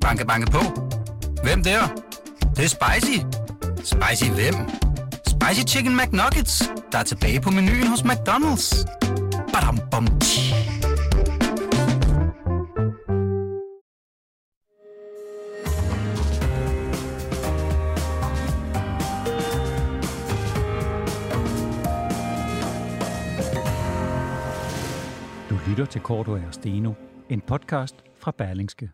[0.00, 0.58] Banke, banke på.
[1.42, 1.80] Hvem der?
[2.40, 3.18] Det, det er spicy.
[3.76, 4.54] Spicy hvem?
[5.26, 8.86] Spicy Chicken McNuggets, der er tilbage på menuen hos McDonald's.
[9.52, 10.54] Badum, bom, tji.
[25.50, 26.92] Du lytter til Korto og Steno,
[27.28, 28.90] en podcast fra Berlingske.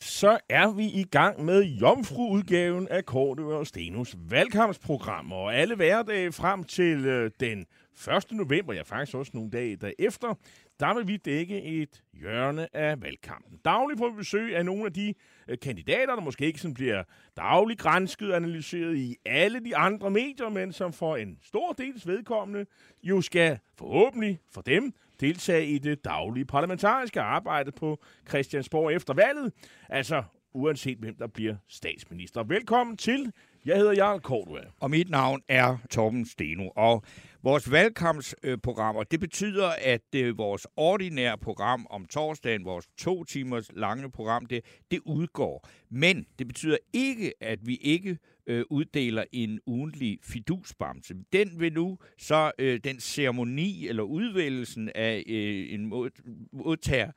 [0.00, 5.32] Så er vi i gang med jomfruudgaven af Korte og Stenos valgkampsprogram.
[5.32, 7.66] Og alle hverdage frem til øh, den
[8.08, 8.24] 1.
[8.30, 10.34] november, ja faktisk også nogle dage derefter,
[10.80, 13.58] der vil vi dække et hjørne af valgkampen.
[13.64, 15.14] Dagligt får vi besøg af nogle af de
[15.48, 17.02] øh, kandidater, der måske ikke sådan bliver
[17.36, 22.06] dagligt grænsket og analyseret i alle de andre medier, men som for en stor dels
[22.06, 22.66] vedkommende
[23.02, 29.52] jo skal forhåbentlig for dem deltage i det daglige parlamentariske arbejde på Christiansborg efter valget.
[29.88, 30.22] Altså
[30.54, 32.42] uanset hvem der bliver statsminister.
[32.42, 33.32] Velkommen til.
[33.64, 34.60] Jeg hedder Jarl Kortua.
[34.80, 36.68] Og mit navn er Torben Steno.
[36.76, 37.02] Og
[37.42, 44.10] vores valgkampsprogrammer, det betyder, at øh, vores ordinære program om torsdagen, vores to timers lange
[44.10, 45.68] program, det, det udgår.
[45.90, 51.14] Men det betyder ikke, at vi ikke øh, uddeler en ugentlig fidusbamse.
[51.32, 56.10] Den vil nu så, øh, den ceremoni eller udvælgelsen af øh, en mod,
[56.52, 57.10] modtager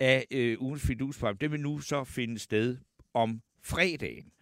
[0.00, 2.76] af øh, ugens fidusbamse, det vil nu så finde sted
[3.14, 4.32] om fredagen.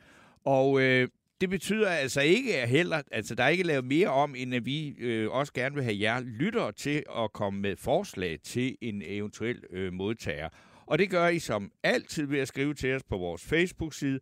[0.45, 1.09] Og øh,
[1.41, 4.67] det betyder altså ikke at heller, altså der er ikke lavet mere om, end at
[4.67, 9.03] vi øh, også gerne vil have jer lyttere til at komme med forslag til en
[9.05, 10.49] eventuel øh, modtager.
[10.87, 14.21] Og det gør I som altid ved at skrive til os på vores Facebook-side,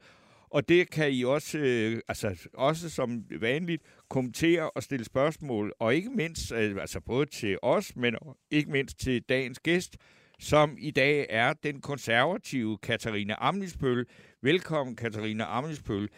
[0.52, 5.94] og det kan I også, øh, altså også som vanligt, kommentere og stille spørgsmål, og
[5.94, 8.16] ikke mindst, øh, altså både til os, men
[8.50, 9.96] ikke mindst til dagens gæst,
[10.38, 14.06] som i dag er den konservative Katarina Amnisbøl.
[14.42, 16.08] Velkommen, Katarina Amnisbøl.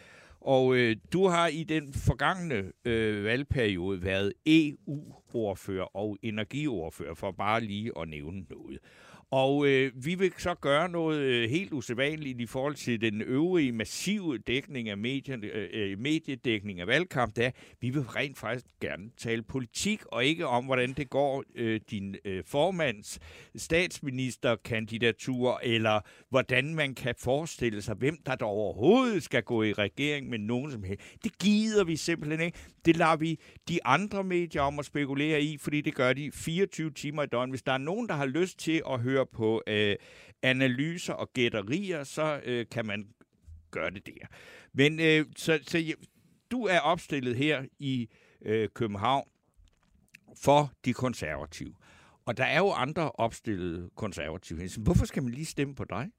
[0.41, 7.61] Og øh, du har i den forgangne øh, valgperiode været EU-ordfører og energiordfører, for bare
[7.61, 8.79] lige at nævne noget.
[9.35, 13.71] Og øh, vi vil så gøre noget øh, helt usædvanligt i forhold til den øvrige
[13.71, 17.35] massive dækning af medien, øh, øh, mediedækning af valgkamp.
[17.35, 17.51] Der,
[17.81, 22.15] vi vil rent faktisk gerne tale politik, og ikke om, hvordan det går øh, din
[22.25, 23.19] øh, formands
[23.55, 30.29] statsministerkandidatur, eller hvordan man kan forestille sig, hvem der, dog overhovedet skal gå i regering
[30.29, 31.03] med nogen som helst.
[31.23, 32.57] Det gider vi simpelthen ikke.
[32.85, 36.91] Det lader vi de andre medier om at spekulere i, fordi det gør de 24
[36.91, 37.49] timer i døgn.
[37.49, 39.95] Hvis der er nogen, der har lyst til at høre på øh,
[40.41, 43.07] analyser og gætterier, så øh, kan man
[43.71, 44.27] gøre det der.
[44.73, 45.93] Men øh, så, så
[46.51, 48.09] du er opstillet her i
[48.41, 49.27] øh, København
[50.35, 51.73] for de konservative.
[52.25, 54.69] Og der er jo andre opstillede konservative.
[54.69, 56.11] Så hvorfor skal man lige stemme på dig?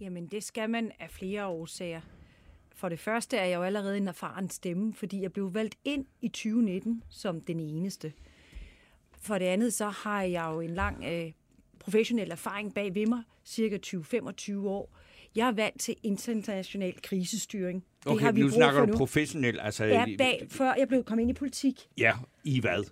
[0.00, 2.00] Jamen, det skal man af flere årsager.
[2.74, 6.06] For det første er jeg jo allerede en erfaren stemme, fordi jeg blev valgt ind
[6.20, 8.12] i 2019 som den eneste.
[9.18, 11.32] For det andet så har jeg jo en lang øh,
[11.90, 14.96] professionel erfaring bag ved mig, cirka 20-25 år.
[15.36, 17.84] Jeg er vant til international krisestyring.
[18.04, 18.96] Det Okay, har vi nu snakker du nu.
[18.96, 19.58] professionelt.
[19.62, 21.80] Altså, Ja, bag, før jeg blev kommet ind i politik.
[21.98, 22.12] ja,
[22.44, 22.84] i hvad?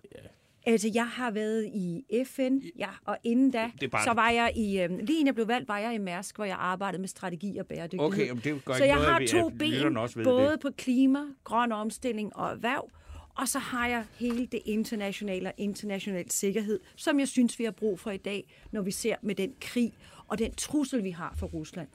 [0.67, 4.53] Altså, jeg har været i FN, ja, og inden da, Det bare- så var jeg
[4.57, 7.09] i, øh, lige inden jeg blev valgt, var jeg i Mærsk, hvor jeg arbejdede med
[7.09, 8.07] strategi og bæredygtighed.
[8.07, 10.61] Okay, men det gør så jeg har to ben, også ved både det.
[10.61, 12.91] på klima, grøn omstilling og erhverv,
[13.35, 17.71] og så har jeg hele det internationale og international sikkerhed, som jeg synes, vi har
[17.71, 19.93] brug for i dag, når vi ser med den krig
[20.29, 21.89] og den trussel, vi har for Rusland.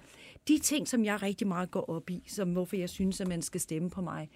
[0.48, 3.42] De ting, som jeg rigtig meget går op i, som hvorfor jeg synes, at man
[3.42, 4.30] skal stemme på mig,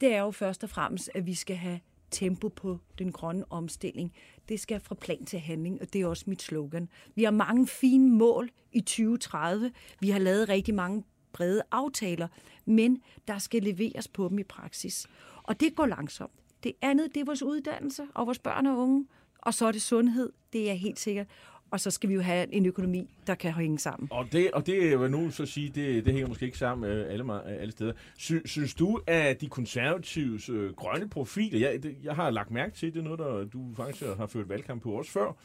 [0.00, 4.12] det er jo først og fremmest, at vi skal have tempo på den grønne omstilling.
[4.48, 6.88] Det skal fra plan til handling, og det er også mit slogan.
[7.14, 9.72] Vi har mange fine mål i 2030.
[10.00, 12.28] Vi har lavet rigtig mange brede aftaler,
[12.64, 15.06] men der skal leveres på dem i praksis.
[15.48, 16.32] Og det går langsomt.
[16.64, 19.06] Det andet, det er vores uddannelse og vores børn og unge,
[19.38, 21.26] og så er det sundhed, det er helt sikkert.
[21.70, 24.08] Og så skal vi jo have en økonomi, der kan hænge sammen.
[24.12, 27.12] Og det, og det vil nu så sige, det, det hænger måske ikke sammen øh,
[27.12, 27.92] alle, alle steder.
[28.18, 32.74] Sy, synes du, at de konservatives øh, grønne profiler, jeg, det, jeg har lagt mærke
[32.74, 35.36] til, det er noget, der du faktisk har ført valgkamp på også før,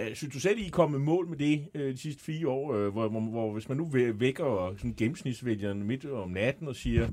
[0.00, 2.74] Øh, Synes du selv, I er kommet mål med det øh, de sidste fire år,
[2.74, 3.84] øh, hvor, hvor, hvor hvis man nu
[4.14, 7.08] vækker sådan gennemsnitsvælgerne midt om natten og siger,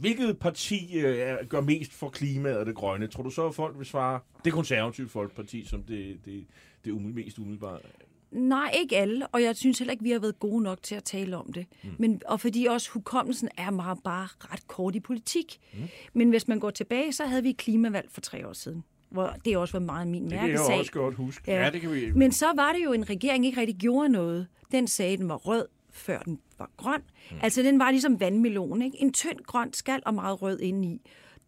[0.00, 3.78] hvilket parti øh, gør mest for klimaet og det grønne, tror du så, at folk
[3.78, 6.44] vil svare det konservative folkeparti som det, det,
[6.84, 7.78] det umid- mest umiddelbare?
[8.30, 11.04] Nej, ikke alle, og jeg synes heller ikke, vi har været gode nok til at
[11.04, 11.66] tale om det.
[11.84, 11.90] Mm.
[11.98, 15.58] Men, og fordi også hukommelsen er meget bare ret kort i politik.
[15.74, 15.78] Mm.
[16.14, 18.84] Men hvis man går tilbage, så havde vi klimavalg for tre år siden.
[19.10, 20.78] hvor det også var meget min Det kan jeg mærkesag.
[20.78, 21.42] også godt huske.
[21.52, 21.64] Ja.
[21.64, 22.10] Ja, det kan vi...
[22.12, 24.46] Men så var det jo en regering, ikke rigtig gjorde noget.
[24.72, 25.66] Den sagde, den var rød,
[25.98, 27.02] før den var grøn.
[27.30, 27.36] Mm.
[27.42, 29.02] Altså, den var ligesom vandmelon, ikke?
[29.02, 31.02] En tynd grøn skal og meget rød indeni.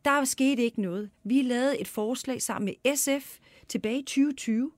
[0.04, 1.10] Der skete ikke noget.
[1.24, 3.38] Vi lavede et forslag sammen med SF
[3.68, 4.70] tilbage i 2020,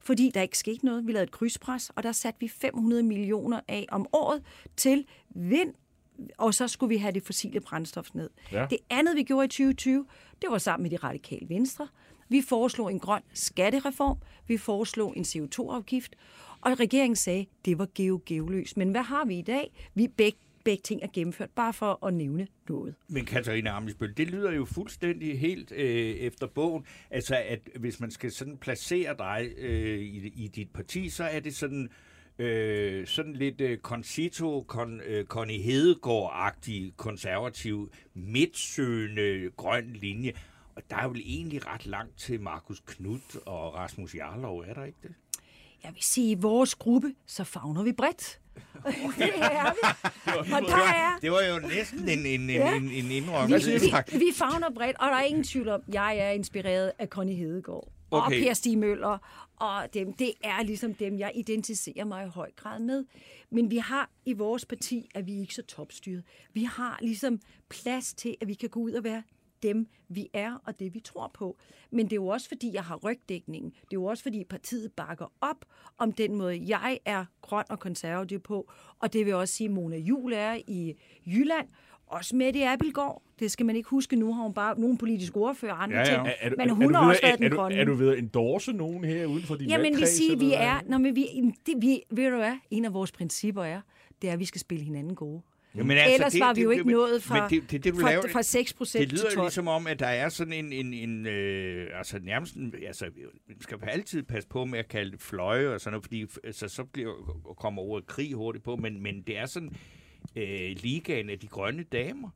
[0.00, 1.06] fordi der ikke skete noget.
[1.06, 4.42] Vi lavede et krydspres, og der satte vi 500 millioner af om året
[4.76, 5.74] til vind,
[6.38, 8.30] og så skulle vi have det fossile brændstof ned.
[8.52, 8.66] Ja.
[8.70, 10.06] Det andet, vi gjorde i 2020,
[10.42, 11.88] det var sammen med de radikale venstre.
[12.28, 16.16] Vi foreslog en grøn skattereform, vi foreslog en CO2-afgift,
[16.60, 18.76] og regeringen sagde, det var geo-geoløs.
[18.76, 19.72] Men hvad har vi i dag?
[19.94, 22.94] Vi begge, begge ting er gennemført, bare for at nævne noget.
[23.08, 26.84] Men Katarina Amitsbøl, det lyder jo fuldstændig helt øh, efter bogen.
[27.10, 31.40] Altså, at hvis man skal sådan placere dig øh, i, i dit parti, så er
[31.40, 31.88] det sådan...
[32.38, 40.32] Øh, sådan lidt øh, Concito, Con, øh, Connie Hedegaard-agtig, konservativ, midtsøgende grøn linje.
[40.74, 44.84] Og der er jo egentlig ret langt til Markus Knudt og Rasmus Jarlov, er der
[44.84, 45.14] ikke det?
[45.84, 48.40] Jeg vil sige, i vores gruppe, så fagner vi bredt.
[49.18, 50.52] det er vi.
[50.52, 51.18] Og der er...
[51.22, 52.76] Det var jo næsten en, en, en, Ja.
[52.76, 53.70] en, en Vi, indrømmelse.
[53.80, 57.36] vi, vi fagner bredt, og der er ingen tvivl om, jeg er inspireret af Connie
[57.36, 57.88] Hedegaard.
[58.10, 58.36] Okay.
[58.40, 59.18] Og Per Stig Møller,
[59.56, 63.04] og dem, det er ligesom dem, jeg identificerer mig i høj grad med.
[63.50, 66.22] Men vi har i vores parti, at vi ikke så topstyret.
[66.52, 69.22] Vi har ligesom plads til, at vi kan gå ud og være
[69.62, 71.56] dem, vi er, og det, vi tror på.
[71.90, 73.70] Men det er jo også, fordi jeg har rygdækningen.
[73.70, 75.64] Det er jo også, fordi partiet bakker op
[75.98, 78.70] om den måde, jeg er grøn og konservativ på.
[78.98, 80.94] Og det vil også sige, at Mona Jul er i
[81.26, 81.68] Jylland.
[82.06, 83.22] Også Mette Abelgaard.
[83.38, 84.16] Det skal man ikke huske.
[84.16, 86.14] Nu har hun bare nogle politiske ordfører og andre Ja, ja.
[86.14, 86.26] ting.
[86.26, 87.76] Er, er, Men hun er, har også været den grønne.
[87.78, 90.80] er du ved at endorse nogen her uden for din Jamen, vi siger, vi er,
[90.86, 91.10] når vi,
[91.66, 93.80] det, vi, ved du hvad, en af vores principper er,
[94.22, 95.42] det er, at vi skal spille hinanden gode.
[95.74, 98.42] Jamen, Ellers var vi jo ikke nået fra, men det, det, det, fra, laver, fra
[98.42, 99.44] 6 Det procent til lyder 12.
[99.44, 103.04] ligesom om, at der er sådan en, en, en øh, altså nærmest, en, altså,
[103.48, 106.68] man skal altid passe på med at kalde det fløje og sådan noget, fordi altså,
[106.68, 107.12] så bliver,
[107.60, 109.72] kommer ordet krig hurtigt på, men, men det er sådan
[110.36, 112.30] øh, ligaen af de grønne damer.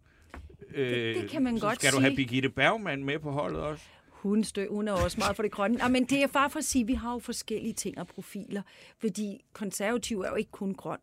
[0.74, 2.16] Øh, det kan man så godt Skal du have.
[2.16, 3.84] Birgitte Bergmann med på holdet også?
[4.10, 5.78] Hun, stø, hun er også meget for det grønne.
[5.82, 8.06] Ja, men det er bare for at sige, at vi har jo forskellige ting og
[8.06, 8.62] profiler.
[8.98, 10.98] Fordi konservativ er jo ikke kun grøn.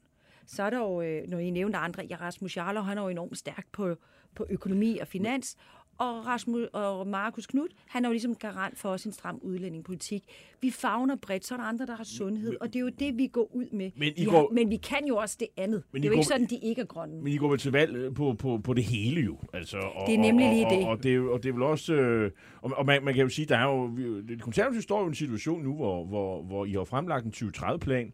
[0.48, 3.08] Så er der jo, øh, når I nævnte andre, ja, Rasmus Jarlov, han er jo
[3.10, 3.96] enormt stærk på,
[4.36, 5.58] på økonomi og finans.
[5.98, 10.24] Og, Rasmus, og Markus Knudt, han er jo ligesom garant for os en stram udlændingepolitik.
[10.62, 13.18] Vi fagner bredt, så er der andre, der har sundhed, og det er jo det,
[13.18, 13.92] vi går ud med.
[13.96, 15.84] Men I vi går- men vi kan jo også det andet.
[15.92, 17.22] Men det er jo ikke går- sådan, de ikke er grønne.
[17.22, 19.38] Men I går vel til valg øh, på, på, på det hele jo.
[19.54, 20.84] Altså, og, Det er nemlig og, lige og, det.
[20.86, 21.94] Og, og, det, og det er vel også...
[21.94, 23.84] Øh, og og man, man kan jo sige, der er jo...
[23.86, 27.26] vi- Det konservative står jo i en situation nu, hvor, hvor, hvor I har fremlagt
[27.26, 28.14] en 2030-plan,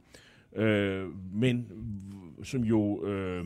[0.56, 1.72] øh, men
[2.44, 3.06] som jo...
[3.06, 3.46] Øh,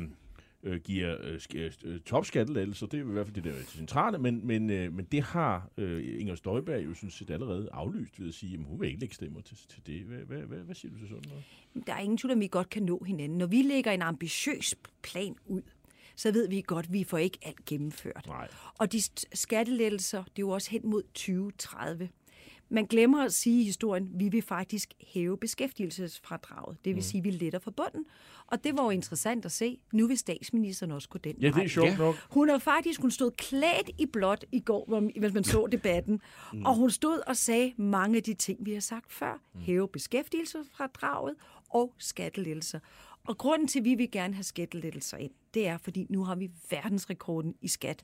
[0.63, 4.17] øh, giver øh, sk- øh, topskattelettelser, det er i hvert fald det der er centrale,
[4.17, 8.27] men, men, øh, men det har øh, Inger Støjberg jo sådan set allerede aflyst ved
[8.27, 10.01] at sige, at hun vil ikke lægge stemmer til, til det.
[10.03, 11.87] Hvad, hvad, hvad, hvad siger du til sådan noget?
[11.87, 13.37] Der er ingen tvivl om, vi godt kan nå hinanden.
[13.37, 15.61] Når vi lægger en ambitiøs plan ud,
[16.15, 18.25] så ved vi godt, at vi får ikke alt gennemført.
[18.27, 18.47] Nej.
[18.79, 19.01] Og de
[19.33, 22.09] skattelettelser, det er jo også hen mod 2030.
[22.71, 26.77] Man glemmer at sige i historien, vi vil faktisk hæve beskæftigelsesfradraget.
[26.85, 27.01] Det vil mm.
[27.01, 28.05] sige, at vi letter for bunden.
[28.47, 29.77] Og det var jo interessant at se.
[29.93, 32.15] Nu vil statsministeren også gå den Ja, det er sjovt nok.
[32.29, 36.21] Hun er faktisk, hun stod klædt i blåt i går, hvis man så debatten.
[36.53, 36.65] Mm.
[36.65, 39.41] Og hun stod og sagde mange af de ting, vi har sagt før.
[39.55, 41.35] Hæve beskæftigelsesfradraget
[41.69, 42.79] og skattelettelser.
[43.27, 46.35] Og grunden til, at vi vil gerne have skattelettelser ind, det er, fordi nu har
[46.35, 48.03] vi verdensrekorden i skat.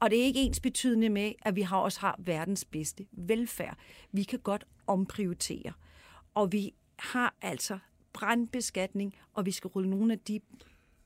[0.00, 3.76] Og det er ikke ens betydende med, at vi har også har verdens bedste velfærd.
[4.12, 5.72] Vi kan godt omprioritere.
[6.34, 7.78] Og vi har altså
[8.12, 10.40] brandbeskatning, og vi skal rulle nogle af de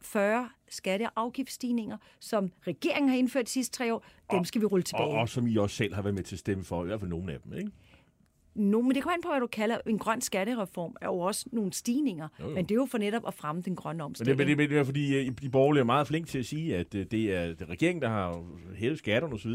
[0.00, 4.66] 40 skatte- og afgiftsstigninger, som regeringen har indført de sidste tre år, dem skal vi
[4.66, 5.06] rulle tilbage.
[5.06, 7.00] Og, og som I også selv har været med til at stemme for, i hvert
[7.00, 7.70] fald nogle af dem, ikke?
[8.54, 11.46] No, men det kommer an på, hvad du kalder en grøn skattereform, er jo også
[11.52, 12.28] nogle stigninger.
[12.40, 12.54] Jo, jo.
[12.54, 14.38] Men det er jo for netop at fremme den grønne omstilling.
[14.38, 16.46] det, men det, men det er fordi, øh, de borgerlige er meget flinke til at
[16.46, 18.44] sige, at øh, det er, det er regeringen, der har
[18.76, 19.50] hævet skatterne osv.,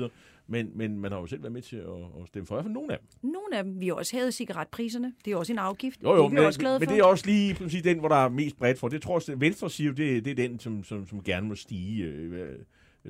[0.50, 1.84] men, men man har jo selv været med til at,
[2.22, 3.32] at stemme for, i hvert fald nogle af dem.
[3.32, 5.14] Nogle af dem, vi har også hævet cigaretpriserne.
[5.26, 6.04] Det er også en afgift.
[6.04, 6.94] Jo, jo, det er men, også glade men for.
[6.94, 8.88] det er også lige sige, den, hvor der er mest bredt for.
[8.88, 11.56] Det tror jeg, Venstre siger jo, det, det er den, som, som, som gerne må
[11.56, 12.56] stige, øh, øh,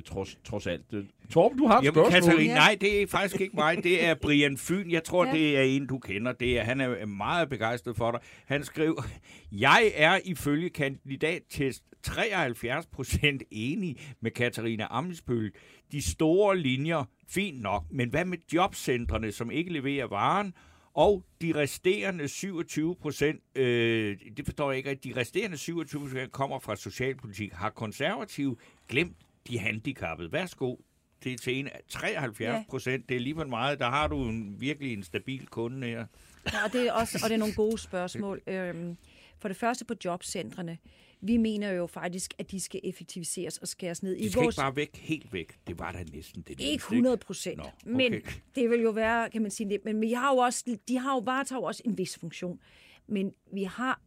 [0.02, 0.84] trods, trods alt.
[0.94, 2.22] Øh, Torben, du har et Jamen, spørgsmål.
[2.22, 3.84] Katarina, nej, det er faktisk ikke mig.
[3.84, 4.92] Det er Brian Fyn.
[4.92, 5.32] Jeg tror, Ja.
[5.34, 6.32] det er en, du kender.
[6.32, 8.20] Det er, han er meget begejstret for dig.
[8.46, 9.04] Han skriver,
[9.52, 15.52] jeg er ifølge kandidattest 73 procent enig med Katarina Ammispøl.
[15.92, 20.54] De store linjer, fint nok, men hvad med jobcentrene, som ikke leverer varen?
[20.94, 26.32] Og de resterende 27 procent, øh, det forstår jeg ikke, at de resterende 27 procent
[26.32, 27.52] kommer fra socialpolitik.
[27.54, 28.56] Har konservative
[28.90, 30.32] glemt de handicappede?
[30.32, 30.76] Værsgo.
[31.24, 33.10] det er til en 73 procent.
[33.10, 33.80] Det er lige for meget.
[33.80, 36.06] Der har du en, virkelig en stabil kunde her.
[36.54, 38.42] Ja, og det er også og det er nogle gode spørgsmål.
[38.48, 38.98] Øhm,
[39.40, 40.78] for det første på jobcentrene.
[41.22, 44.18] Vi mener jo faktisk, at de skal effektiviseres og skæres ned.
[44.18, 44.56] De skal vores...
[44.56, 45.60] ikke bare væk, helt væk.
[45.68, 46.60] Det var da næsten det.
[46.60, 47.60] Ikke 100 procent.
[47.60, 47.72] Okay.
[47.86, 48.14] Men
[48.56, 49.80] det vil jo være, kan man sige det.
[49.86, 52.60] Men vi har jo også, de har jo varetager også en vis funktion.
[53.08, 54.02] Men vi har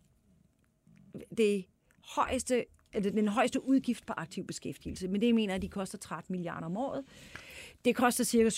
[1.37, 1.65] det
[2.05, 5.09] højeste, den højeste udgift på aktiv beskæftigelse.
[5.09, 7.05] Men det mener jeg, at de koster 13 milliarder om året.
[7.85, 8.49] Det koster ca.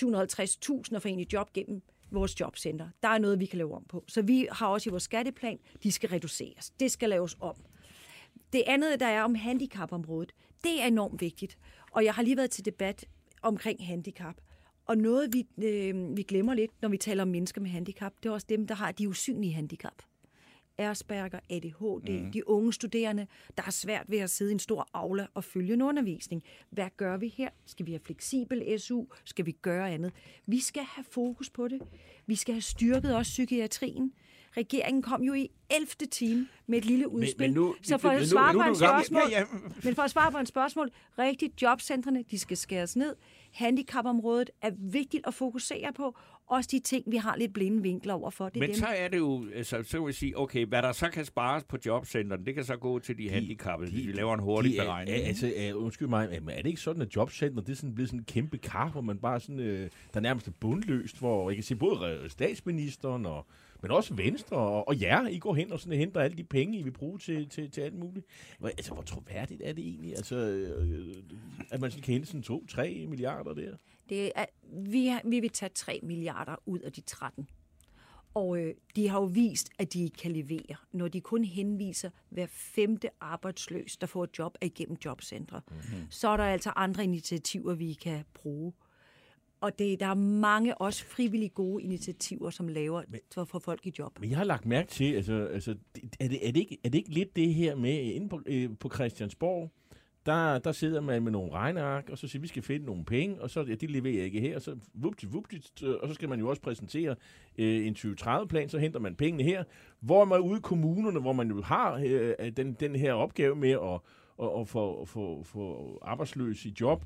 [0.90, 2.88] 750.000 at få en i job gennem vores jobcenter.
[3.02, 4.04] Der er noget, vi kan lave om på.
[4.08, 6.70] Så vi har også i vores skatteplan, de skal reduceres.
[6.70, 7.54] Det skal laves om.
[8.52, 10.32] Det andet, der er om handicapområdet,
[10.64, 11.58] det er enormt vigtigt.
[11.92, 13.04] Og jeg har lige været til debat
[13.42, 14.34] omkring handicap.
[14.86, 18.28] Og noget, vi, øh, vi glemmer lidt, når vi taler om mennesker med handicap, det
[18.28, 20.02] er også dem, der har de usynlige handicap.
[20.90, 22.32] Asperger, ADHD, mm.
[22.32, 25.74] de unge studerende, der har svært ved at sidde i en stor aula og følge
[25.74, 26.42] en undervisning.
[26.70, 27.48] Hvad gør vi her?
[27.66, 29.04] Skal vi have fleksibel SU?
[29.24, 30.12] Skal vi gøre andet?
[30.46, 31.80] Vi skal have fokus på det.
[32.26, 34.12] Vi skal have styrket også psykiatrien.
[34.56, 35.86] Regeringen kom jo i 11.
[36.10, 37.38] time med et lille udspil.
[37.38, 39.44] Men, men nu, så for at svare på en spørgsmål, ja, ja.
[39.84, 43.16] men for at svare på en spørgsmål, rigtigt, jobcentrene, de skal skæres ned.
[43.52, 46.16] Handicapområdet er vigtigt at fokusere på.
[46.52, 48.48] Også de ting, vi har lidt blinde vinkler over for.
[48.48, 48.78] Det men dem.
[48.78, 51.64] så er det jo, altså, så vil jeg sige, okay, hvad der så kan spares
[51.64, 54.40] på jobcentrene, det kan så gå til de, de handicappede, de, hvis vi laver en
[54.40, 55.18] hurtig de er, beregning.
[55.18, 58.08] Er, altså, er, undskyld mig, er det ikke sådan, at jobcenter, det er sådan, blevet
[58.08, 61.56] sådan en kæmpe kar, hvor man bare sådan, øh, der er nærmest bundløst, hvor jeg
[61.56, 63.46] kan sige, både statsministeren og
[63.82, 66.78] men også Venstre og, og jer, I går hen og sådan henter alle de penge,
[66.78, 68.26] I vil bruge til, til, til alt muligt.
[68.62, 71.14] Altså, hvor troværdigt er det egentlig, altså, øh,
[71.70, 73.76] at man kan hente sådan 2-3 milliarder der?
[74.08, 77.48] Det er, vi, vi vil tage 3 milliarder ud af de 13.
[78.34, 82.46] Og øh, de har jo vist, at de kan levere, når de kun henviser hver
[82.46, 85.60] femte arbejdsløs, der får et job, er igennem jobcentre.
[85.70, 86.06] Mm-hmm.
[86.10, 88.72] Så er der altså andre initiativer, vi kan bruge.
[89.62, 93.58] Og det, der er mange også frivillige gode initiativer, som laver men, for at få
[93.58, 94.20] folk i job.
[94.20, 95.70] Men jeg har lagt mærke til, altså, altså
[96.20, 98.70] er, det, er, det ikke, er det ikke lidt det her med, inde på, øh,
[98.80, 99.70] på Christiansborg,
[100.26, 103.42] der, der sidder man med nogle regneark, og så siger vi skal finde nogle penge,
[103.42, 105.56] og så ja, de leverer jeg ikke her, og så vupti, vupti,
[106.00, 107.16] og så skal man jo også præsentere
[107.58, 109.64] øh, en 2030-plan, så henter man pengene her,
[110.00, 113.70] hvor man ude i kommunerne, hvor man jo har øh, den, den her opgave med
[113.70, 114.00] at,
[114.42, 117.04] at, at få, få, få arbejdsløse i job,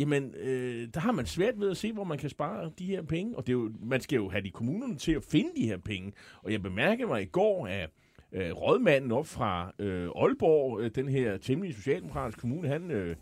[0.00, 3.02] jamen, øh, der har man svært ved at se, hvor man kan spare de her
[3.02, 3.36] penge.
[3.36, 5.76] Og det er jo, man skal jo have de kommunerne til at finde de her
[5.76, 6.12] penge.
[6.42, 7.90] Og jeg bemærkede mig i går, at
[8.32, 13.16] øh, rådmanden op fra øh, Aalborg, øh, den her temmelig socialdemokratiske kommune, han, øh,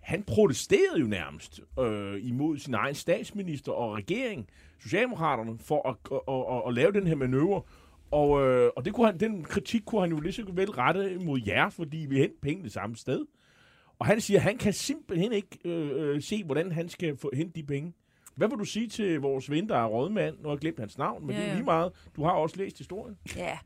[0.00, 4.48] han protesterede jo nærmest øh, imod sin egen statsminister og regering,
[4.80, 7.62] Socialdemokraterne, for at, at, at, at, lave den her manøvre.
[8.10, 11.18] Og, øh, og det kunne han, den kritik kunne han jo lige så vel rette
[11.18, 13.26] mod jer, fordi vi hentede penge det samme sted.
[13.98, 17.30] Og han siger, at han kan simpelthen ikke øh, øh, se, hvordan han skal få
[17.34, 17.92] hente de penge.
[18.34, 20.36] Hvad vil du sige til vores ven, der er rådmand?
[20.36, 21.44] Nu har jeg glemt hans navn, men ja, ja.
[21.44, 21.92] det er lige meget.
[22.16, 23.18] Du har også læst historien.
[23.36, 23.58] Ja,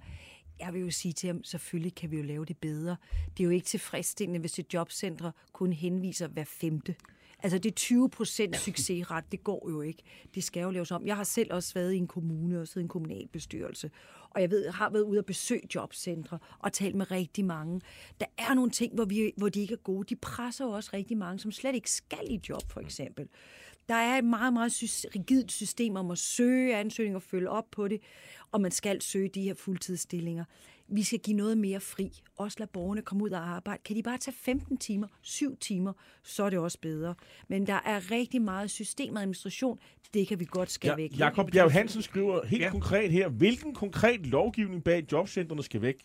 [0.60, 2.96] jeg vil jo sige til ham, selvfølgelig kan vi jo lave det bedre.
[3.36, 6.94] Det er jo ikke tilfredsstillende, hvis et jobcenter kun henviser hver femte.
[7.42, 10.02] Altså det 20 procent succesret, det går jo ikke.
[10.34, 11.06] Det skal jo laves om.
[11.06, 13.90] Jeg har selv også været i en kommune og siddet i en kommunalbestyrelse.
[14.30, 17.80] Og jeg ved, har været ude og besøge jobcentre og talt med rigtig mange.
[18.20, 20.06] Der er nogle ting, hvor, vi, hvor de ikke er gode.
[20.08, 23.28] De presser jo også rigtig mange, som slet ikke skal i job, for eksempel.
[23.88, 24.72] Der er et meget, meget
[25.14, 28.00] rigidt system om at søge ansøgninger og følge op på det,
[28.52, 30.44] og man skal søge de her fuldtidsstillinger.
[30.88, 32.22] Vi skal give noget mere fri.
[32.36, 33.82] Også lade borgerne komme ud og arbejde.
[33.84, 37.14] Kan de bare tage 15 timer, 7 timer, så er det også bedre.
[37.48, 39.78] Men der er rigtig meget systemadministration.
[40.14, 41.18] Det kan vi godt skære ja, væk.
[41.18, 42.70] Jakob Bjerg Hansen skriver helt ja.
[42.70, 43.28] konkret her.
[43.28, 46.04] Hvilken konkret lovgivning bag jobcentrene skal væk?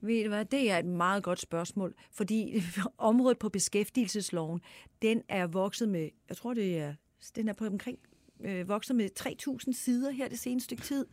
[0.00, 2.62] Ved du hvad, det er et meget godt spørgsmål, fordi
[2.98, 4.60] området på beskæftigelsesloven,
[5.02, 6.94] den er vokset med, jeg tror det er,
[7.36, 7.98] den er på omkring
[8.44, 11.06] øh, vokset med 3.000 sider her det seneste stykke tid.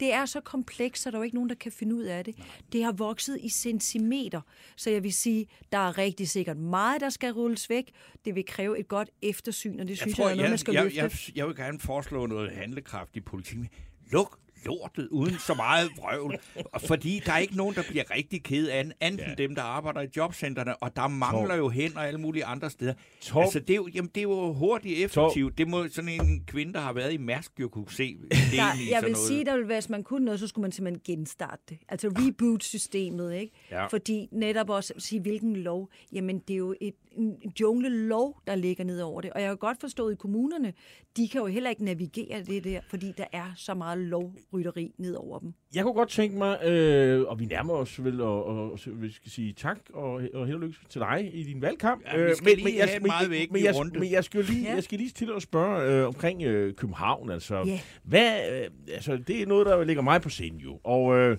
[0.00, 2.24] Det er så komplekst, at der er jo ikke nogen, der kan finde ud af
[2.24, 2.34] det.
[2.72, 4.40] Det har vokset i centimeter,
[4.76, 7.90] så jeg vil sige, der er rigtig sikkert meget, der skal rulles væk.
[8.24, 10.58] Det vil kræve et godt eftersyn, og det synes jeg, tror, jeg er noget, man
[10.58, 10.98] skal jeg, løfte.
[10.98, 13.58] Jeg, jeg vil gerne foreslå noget handlekraft i politik.
[14.10, 16.38] Luk lortet uden så meget vrøvl.
[16.86, 19.34] Fordi der er ikke nogen, der bliver rigtig ked af den, anden ja.
[19.34, 21.58] dem, der arbejder i jobcentrene, og der mangler Tom.
[21.58, 22.94] jo hen og alle mulige andre steder.
[23.20, 23.42] Tom.
[23.42, 25.50] Altså, det er, jo, jamen, det er jo hurtigt effektivt.
[25.50, 25.56] Tom.
[25.56, 28.16] Det må sådan en kvinde, der har været i Mærsk, jo kunne se.
[28.30, 29.28] Der, jeg vil noget.
[29.28, 31.78] sige, der vil, hvis man kunne noget, så skulle man simpelthen genstarte det.
[31.88, 33.52] Altså reboot-systemet, ikke?
[33.70, 33.86] Ja.
[33.86, 38.54] Fordi netop også at sige, hvilken lov, jamen det er jo et, en jungle-lov, der
[38.54, 39.32] ligger ned over det.
[39.32, 40.72] Og jeg har godt forstået i kommunerne,
[41.16, 44.92] de kan jo heller ikke navigere det der, fordi der er så meget lov rytteri
[44.98, 45.52] ned over dem.
[45.74, 49.12] Jeg kunne godt tænke mig, øh, og vi nærmer os vel, og, og, og vi
[49.12, 52.02] skal sige tak og, og held og lykke til dig i din valgkamp.
[52.12, 53.98] Ja, vi skal lige jeg, have meget vigtig men, jeg, runde.
[53.98, 54.74] men jeg skal jo lige, Ja.
[54.74, 57.30] jeg skal lige til at spørge øh, omkring øh, København.
[57.30, 57.80] Altså, Ja.
[58.02, 60.80] hvad, øh, altså, det er noget, der ligger mig på scenen jo.
[60.84, 61.36] Og øh,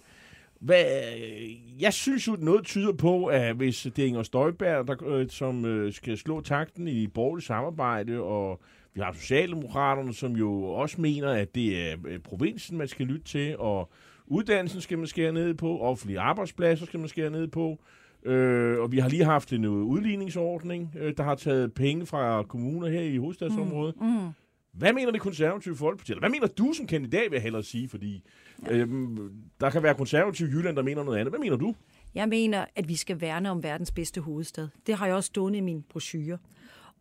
[0.60, 0.86] hvad,
[1.18, 5.30] øh, jeg synes jo, noget tyder på, at hvis det er Inger Støjberg, der, øh,
[5.30, 8.62] som øh, skal slå takten i borgerligt samarbejde, og
[8.94, 13.26] vi har Socialdemokraterne, som jo også mener, at det er øh, provinsen, man skal lytte
[13.26, 13.92] til, og
[14.28, 17.84] uddannelsen skal man skære ned på, offentlige arbejdspladser skal man skære ned på,
[18.26, 22.44] øh, og vi har lige haft en øh, udligningsordning, øh, der har taget penge fra
[22.44, 23.96] kommuner her i hovedstadsområdet.
[24.02, 24.30] Mm.
[24.74, 26.12] Hvad mener det konservative folkeparti?
[26.12, 27.90] Eller hvad mener du som kandidat, vil jeg hellere sige?
[27.90, 28.24] Fordi
[28.66, 28.76] ja.
[28.76, 31.32] øhm, der kan være konservative i Jylland, der mener noget andet.
[31.32, 31.76] Hvad mener du?
[32.16, 34.68] Jeg mener, at vi skal værne om verdens bedste hovedstad.
[34.88, 36.38] Det har jeg også stående i min brochure.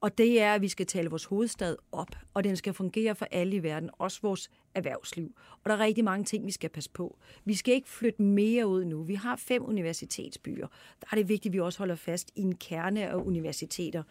[0.02, 3.26] Og det er, at vi skal tale vores hovedstad op, og den skal fungere for
[3.30, 5.34] alle i verden, også vores erhvervsliv.
[5.64, 7.18] Og der er rigtig mange ting, vi skal passe på.
[7.44, 9.02] Vi skal ikke flytte mere ud nu.
[9.02, 10.66] Vi har fem universitetsbyer.
[11.00, 14.02] Der er det vigtigt, at vi også holder fast i en kerne af universiteter.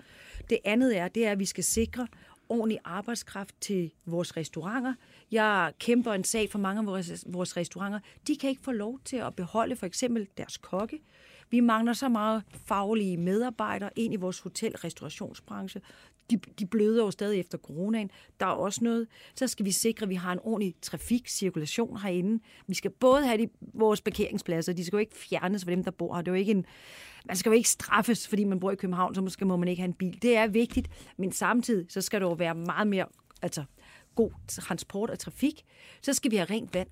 [0.49, 2.07] Det andet er, det er, at vi skal sikre
[2.49, 4.93] ordentlig arbejdskraft til vores restauranter.
[5.31, 7.99] Jeg kæmper en sag for mange af vores, vores restauranter.
[8.27, 10.99] De kan ikke få lov til at beholde for eksempel deres kokke.
[11.51, 15.81] Vi mangler så meget faglige medarbejdere ind i vores hotel- og restaurationsbranche.
[16.31, 18.11] De, de bløder jo stadig efter coronaen.
[18.39, 19.07] Der er også noget.
[19.35, 22.43] Så skal vi sikre, at vi har en ordentlig trafikcirkulation herinde.
[22.67, 24.73] Vi skal både have de, vores parkeringspladser.
[24.73, 26.21] De skal jo ikke fjernes for dem, der bor her.
[26.21, 26.65] Det er jo ikke en,
[27.25, 29.81] man skal jo ikke straffes, fordi man bor i København, så måske må man ikke
[29.81, 30.21] have en bil.
[30.21, 33.05] Det er vigtigt, men samtidig så skal der jo være meget mere
[33.41, 33.63] altså,
[34.15, 35.63] god transport og trafik.
[36.01, 36.87] Så skal vi have rent vand.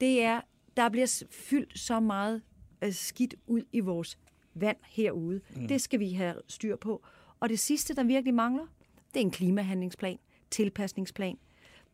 [0.00, 0.40] Det er,
[0.76, 2.42] der bliver fyldt så meget
[2.90, 4.18] skidt ud i vores
[4.54, 5.40] vand herude.
[5.56, 5.68] Mm.
[5.68, 7.02] Det skal vi have styr på.
[7.40, 8.66] Og det sidste, der virkelig mangler,
[9.14, 10.18] det er en klimahandlingsplan,
[10.50, 11.38] tilpasningsplan.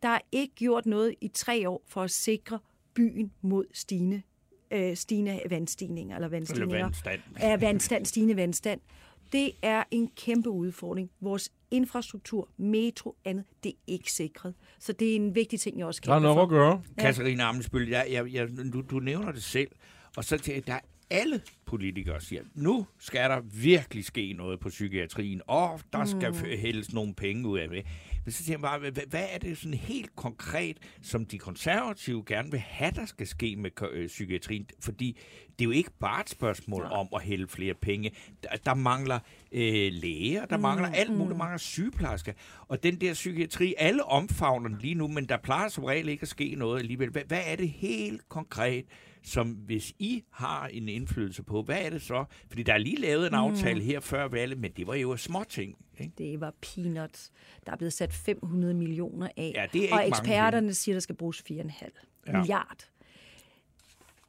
[0.02, 2.58] Der er ikke gjort noget i tre år for at sikre
[2.94, 4.22] byen mod stigende,
[4.70, 6.16] øh, stigende vandstigninger.
[6.16, 6.74] Eller vandstigninger.
[6.74, 7.20] Eller vandstand.
[7.40, 8.80] Ja, vandstand, stigende vandstand.
[9.32, 11.10] Det er en kæmpe udfordring.
[11.20, 14.54] Vores infrastruktur, metro, andet, det er ikke sikret.
[14.78, 16.42] Så det er en vigtig ting, jeg også Der er for.
[16.42, 16.82] at gøre.
[16.96, 17.02] Ja.
[17.02, 19.68] Katarina Amensbøl, jeg, jeg, jeg, du, du nævner det selv,
[20.18, 24.68] og så til, der er alle politikere siger, nu skal der virkelig ske noget på
[24.68, 26.58] psykiatrien, og der skal mm.
[26.58, 27.86] hældes nogle penge ud af det.
[28.24, 28.78] Men så siger jeg bare,
[29.08, 33.56] hvad, er det sådan helt konkret, som de konservative gerne vil have, der skal ske
[33.56, 34.66] med øh, psykiatrien?
[34.80, 35.18] Fordi
[35.58, 36.98] det er jo ikke bare et spørgsmål ja.
[36.98, 38.12] om at hælde flere penge.
[38.42, 39.18] Der, der mangler
[39.52, 42.32] øh, læger, der mm, mangler alt muligt, der mangler sygeplejersker.
[42.68, 46.22] Og den der psykiatri, alle omfavner den lige nu, men der plejer som regel ikke
[46.22, 47.10] at ske noget alligevel.
[47.10, 48.84] Hvad, hvad er det helt konkret,
[49.28, 52.24] som hvis I har en indflydelse på, hvad er det så?
[52.48, 55.76] Fordi der er lige lavet en aftale her før valget, men det var jo småting.
[55.98, 56.12] Ikke?
[56.18, 57.32] Det var peanuts.
[57.66, 59.52] Der er blevet sat 500 millioner af.
[59.54, 62.32] Ja, det er og mange eksperterne siger, der skal bruges 4,5 Ja.
[62.32, 62.38] ja.
[62.38, 62.88] milliard.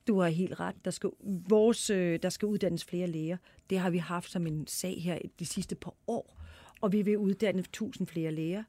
[0.07, 0.75] Du har helt ret.
[0.85, 1.09] Der skal,
[1.49, 3.37] vores, øh, der skal uddannes flere læger.
[3.69, 6.35] Det har vi haft som en sag her de sidste par år.
[6.81, 8.63] Og vi vil uddanne 1000 flere læger.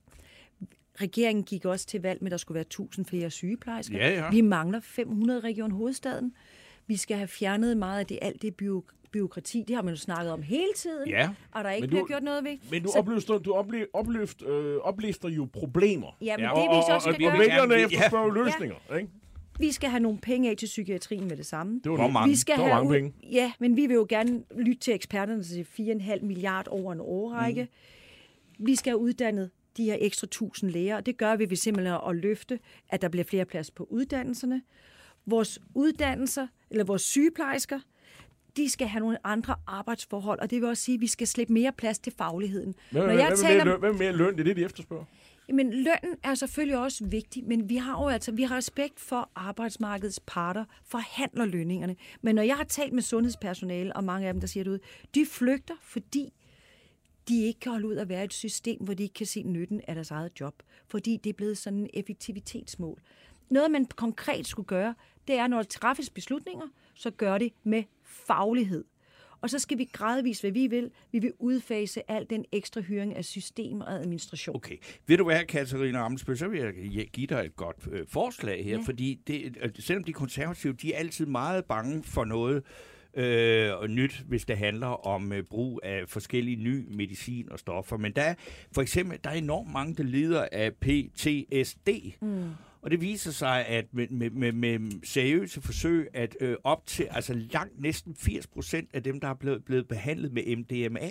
[1.02, 3.98] Regeringen gik også til valg med, at der skulle være 1000 flere sygeplejersker.
[3.98, 4.30] Ja, ja.
[4.30, 6.32] Vi mangler 500 i Region Hovedstaden.
[6.86, 9.64] Vi skal have fjernet meget af det, alt det bio, byråkrati.
[9.68, 11.08] Det har man jo snakket om hele tiden.
[11.08, 11.28] Ja.
[11.52, 12.56] Og der er ikke du- gjort noget ved.
[12.70, 16.16] Men du, Så- opløfter, du ople, opløft, øh, oplister jo problemer.
[16.20, 17.84] Ja, men Ja, det vi og, så og, skal og, gøre- og vælgerne Ja.
[17.84, 18.76] efterspørger løsninger.
[18.98, 19.08] Ikke?
[19.58, 21.80] Vi skal have nogle penge af til psykiatrien med det samme.
[21.84, 22.12] Det var Hvor det.
[22.12, 22.30] mange?
[22.30, 23.12] Vi skal Der var have mange ud- penge.
[23.32, 27.68] Ja, men vi vil jo gerne lytte til eksperterne til 4,5 milliard over en årrække.
[28.58, 28.66] Mm.
[28.66, 31.96] Vi skal have uddannet de her ekstra 1000 læger, og det gør vi ved simpelthen
[32.08, 34.62] at løfte, at der bliver flere plads på uddannelserne.
[35.26, 37.80] Vores uddannelser, eller vores sygeplejersker,
[38.56, 41.52] de skal have nogle andre arbejdsforhold, og det vil også sige, at vi skal slippe
[41.52, 42.74] mere plads til fagligheden.
[42.90, 44.32] Hvad, Når jeg hvad, taler, hvad med mere løn?
[44.32, 45.04] Det er det, de efterspørger.
[45.52, 49.30] men lønnen er selvfølgelig også vigtig, men vi har jo altså vi har respekt for
[49.34, 51.96] arbejdsmarkedets parter, forhandler lønningerne.
[52.22, 54.78] Men når jeg har talt med sundhedspersonale, og mange af dem, der siger det ud,
[55.14, 56.32] de flygter, fordi
[57.28, 59.80] de ikke kan holde ud at være et system, hvor de ikke kan se nytten
[59.88, 60.62] af deres eget job.
[60.88, 63.00] Fordi det er blevet sådan en effektivitetsmål.
[63.50, 64.94] Noget, man konkret skulle gøre,
[65.28, 68.84] det er, når der træffes beslutninger, så gør det med faglighed.
[69.40, 70.90] Og så skal vi gradvist, hvad vi vil.
[71.12, 74.56] Vi vil udfase al den ekstra hyring af system og administration.
[74.56, 74.76] Okay.
[75.06, 76.60] Ved du hvad, Katarina Amensbøl, så vil
[76.94, 78.76] jeg give dig et godt øh, forslag her, ja.
[78.76, 78.82] Ja.
[78.84, 82.62] fordi det, øh, selvom de konservative, de er altid meget bange for noget øh,
[83.80, 87.96] og nyt, hvis det handler om øh, brug af forskellige ny medicin og stoffer.
[87.96, 88.34] Men der er
[88.72, 91.88] for eksempel, der er enormt mange, der lider af PTSD.
[92.20, 92.50] Mm.
[92.82, 97.08] Og det viser sig, at med, med, med, med seriøse forsøg, at øh, op til,
[97.10, 101.10] altså langt næsten 80 procent af dem, der er blevet, blevet behandlet med MDMA,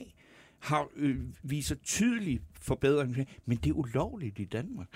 [0.59, 3.27] har øh, viser tydelig forbedring.
[3.45, 4.88] Men det er ulovligt i Danmark.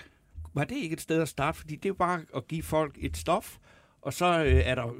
[0.54, 1.58] var det ikke et sted at starte?
[1.58, 3.58] Fordi det er bare at give folk et stof,
[4.02, 4.94] og så øh, er der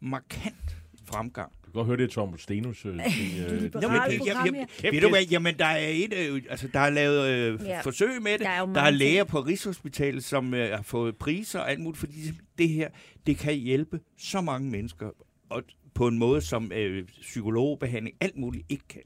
[0.00, 0.75] markant
[1.06, 1.52] fremgang.
[1.52, 2.86] Du kan godt høre det, Tom Stenus.
[2.86, 4.90] Øh, ting, øh, her.
[4.92, 7.80] ved du hvad, jamen der er et, øh, altså der er lavet øh, Ja.
[7.80, 8.40] forsøg med det.
[8.40, 9.30] Der er Der er læger ting.
[9.30, 12.14] på Rigshospitalet, som øh, har fået priser og alt muligt, fordi
[12.58, 12.88] det her,
[13.26, 15.10] det kan hjælpe så mange mennesker
[15.50, 15.62] og
[15.94, 19.02] på en måde, som øh, psykologbehandling, alt muligt ikke kan.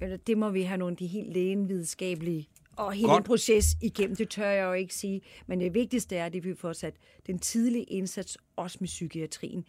[0.00, 3.16] Eller Det må vi have nogle af de helt lægenvidenskabelige og hele Godt.
[3.22, 4.16] den proces igennem.
[4.16, 5.20] Det tør jeg jo ikke sige.
[5.46, 6.94] Men det vigtigste er, at vi får sat
[7.26, 9.64] den tidlige indsats, også med psykiatrien,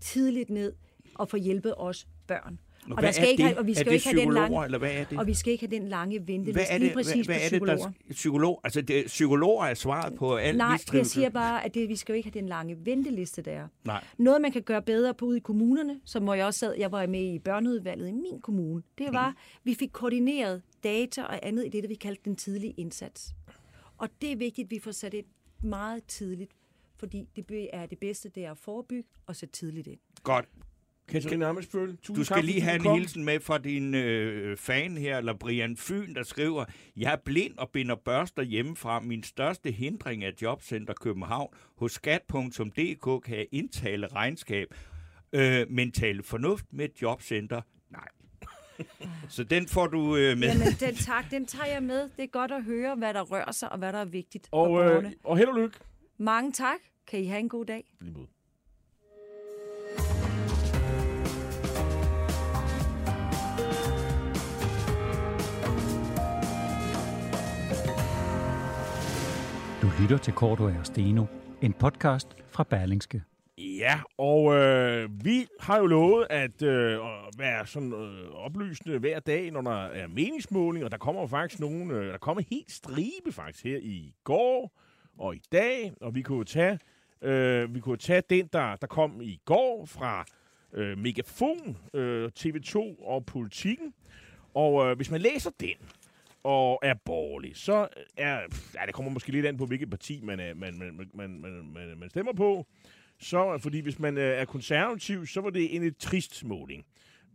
[0.00, 0.72] tidligt ned
[1.14, 2.58] og få hjælpet os børn.
[2.90, 4.78] Og, Og, der skal ikke have, og vi skal ikke have den psykologer, lange, eller
[4.78, 5.18] hvad er det?
[5.18, 7.58] og vi skal ikke have den lange venteliste hvad er lige det, præcis hvad, hvad
[7.58, 7.92] på er det, psykologer.
[8.08, 11.88] der psykolog, altså det, psykologer er svaret på al Nej, jeg siger bare, at det,
[11.88, 13.68] vi skal jo ikke have den lange venteliste, der er.
[13.84, 14.04] Nej.
[14.18, 16.92] Noget, man kan gøre bedre på ude i kommunerne, som hvor jeg også sad, jeg
[16.92, 21.66] var med i børneudvalget i min kommune, det var, vi fik koordineret data og andet
[21.66, 23.34] i det, der vi kaldte den tidlige indsats.
[23.98, 25.26] Og det er vigtigt, at vi får sat ind
[25.62, 26.52] meget tidligt,
[26.98, 29.98] fordi det er det bedste, det er at forebygge og sætte tidligt ind.
[30.22, 30.48] Godt.
[31.08, 32.98] Katarina Amesbøl, Du tak, skal lige have en kom.
[32.98, 36.64] hilsen med fra din øh, fan her, eller Brian Fyn, der skriver,
[36.96, 39.00] Jeg er blind og binder børster hjemmefra.
[39.00, 41.48] Min største hindring er Jobcenter København.
[41.76, 44.74] Hos skat.dk kan jeg indtale regnskab,
[45.32, 47.60] øh, men tale fornuft med et jobcenter.
[47.90, 48.08] Nej.
[49.28, 50.48] Så den får du øh, med.
[50.48, 52.00] Jamen, den tak, den tager jeg med.
[52.16, 54.56] Det er godt at høre, hvad der rører sig, og hvad der er vigtigt for
[54.56, 55.14] Og, øh, borgerne.
[55.24, 55.78] og held og lykke.
[56.20, 56.78] Mange tak.
[57.06, 57.84] Kan I have en god dag.
[58.00, 58.26] Lige måde.
[69.82, 71.24] Du lytter til Korto og Steno,
[71.62, 73.22] en podcast fra Berlingske.
[73.58, 79.20] Ja, og øh, vi har jo lovet at øh, at være sådan øh, oplysende hver
[79.20, 82.70] dag, når der er meningsmåling, og der kommer jo faktisk nogen, øh, der kommer helt
[82.70, 84.78] stribe faktisk her i går
[85.18, 86.78] og i dag, og vi kunne tage,
[87.22, 90.24] øh, vi kunne tage den, der, der kom i går fra
[90.72, 93.94] øh, Megafon, øh, TV2 og Politikken,
[94.54, 95.76] og øh, hvis man læser den,
[96.42, 98.40] og er borgerlig, så er,
[98.74, 101.70] ja, det kommer måske lidt an på, hvilket parti man, er, man, man, man, man,
[101.74, 102.66] man, man, stemmer på,
[103.20, 106.84] så, fordi hvis man øh, er konservativ, så var det en lidt trist måling.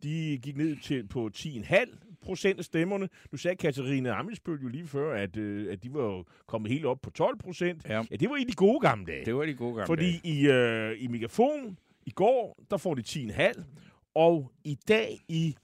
[0.04, 3.10] De gik ned til på 10,5 procent af stemmerne.
[3.32, 6.86] Nu sagde Katarina Amitsbøl jo lige før, at, øh, at de var jo kommet helt
[6.86, 7.90] op på 12 procent.
[7.90, 8.04] Ja.
[8.12, 9.26] ja, det var i de gode gamle dage.
[9.26, 13.02] Det var de gode gamle Fordi i, øh, i Megafon i går, der får de
[13.02, 13.64] 10,5,
[14.16, 15.56] og i dag i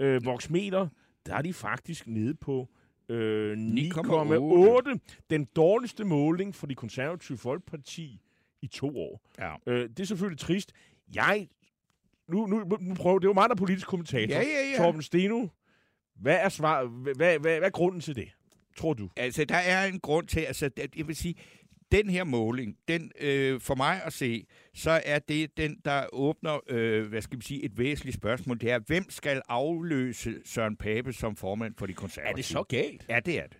[0.00, 0.88] øh, Voxmeter,
[1.26, 2.68] der er de faktisk nede på
[3.08, 4.98] øh, 9,8.
[5.30, 8.20] Den dårligste måling for de konservative folkeparti
[8.62, 9.20] i to år.
[9.38, 9.54] Ja.
[9.66, 10.72] Øh, det er selvfølgelig trist.
[11.14, 11.48] Jeg,
[12.28, 14.34] nu, nu, nu prøver, det jo mig, der er politisk kommentator.
[14.34, 14.76] Ja, ja, ja.
[14.76, 15.46] Torben Steno,
[16.20, 18.28] hvad er, svar, hvad, hvad, hvad, er grunden til det,
[18.76, 19.10] tror du?
[19.16, 21.34] Altså, der er en grund til, altså, jeg vil sige,
[21.92, 26.60] den her måling, den, øh, for mig at se, så er det den, der åbner,
[26.68, 28.60] øh, hvad skal vi sige, et væsentligt spørgsmål.
[28.60, 32.64] Det er, hvem skal afløse Søren Pape som formand for de konservative?
[32.68, 33.06] galt?
[33.08, 33.56] Ja, det er det.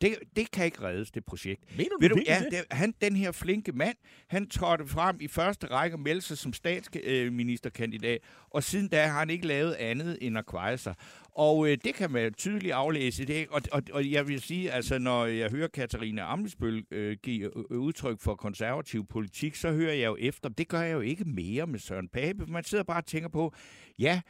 [0.00, 1.76] Det, det kan ikke reddes, det projekt.
[1.76, 2.52] Mener du Ved du, ja, det?
[2.52, 3.96] det, han, den her flinke mand,
[4.28, 9.18] han trådte frem i første række og meldte sig som statsministerkandidat, og siden da har
[9.18, 10.94] han ikke lavet andet end at kveje sig.
[11.38, 13.46] Og øh, det kan man tydeligt aflæse det.
[13.50, 17.64] Og, og, og jeg vil sige, altså når jeg hører Katarina Amlisbøl øh, give øh,
[17.70, 20.48] øh, udtryk for konservativ politik, så hører jeg jo efter.
[20.48, 22.46] Det gør jeg jo ikke mere med Søren Pape.
[22.46, 23.54] Man sidder bare og tænker på,
[23.98, 24.20] ja,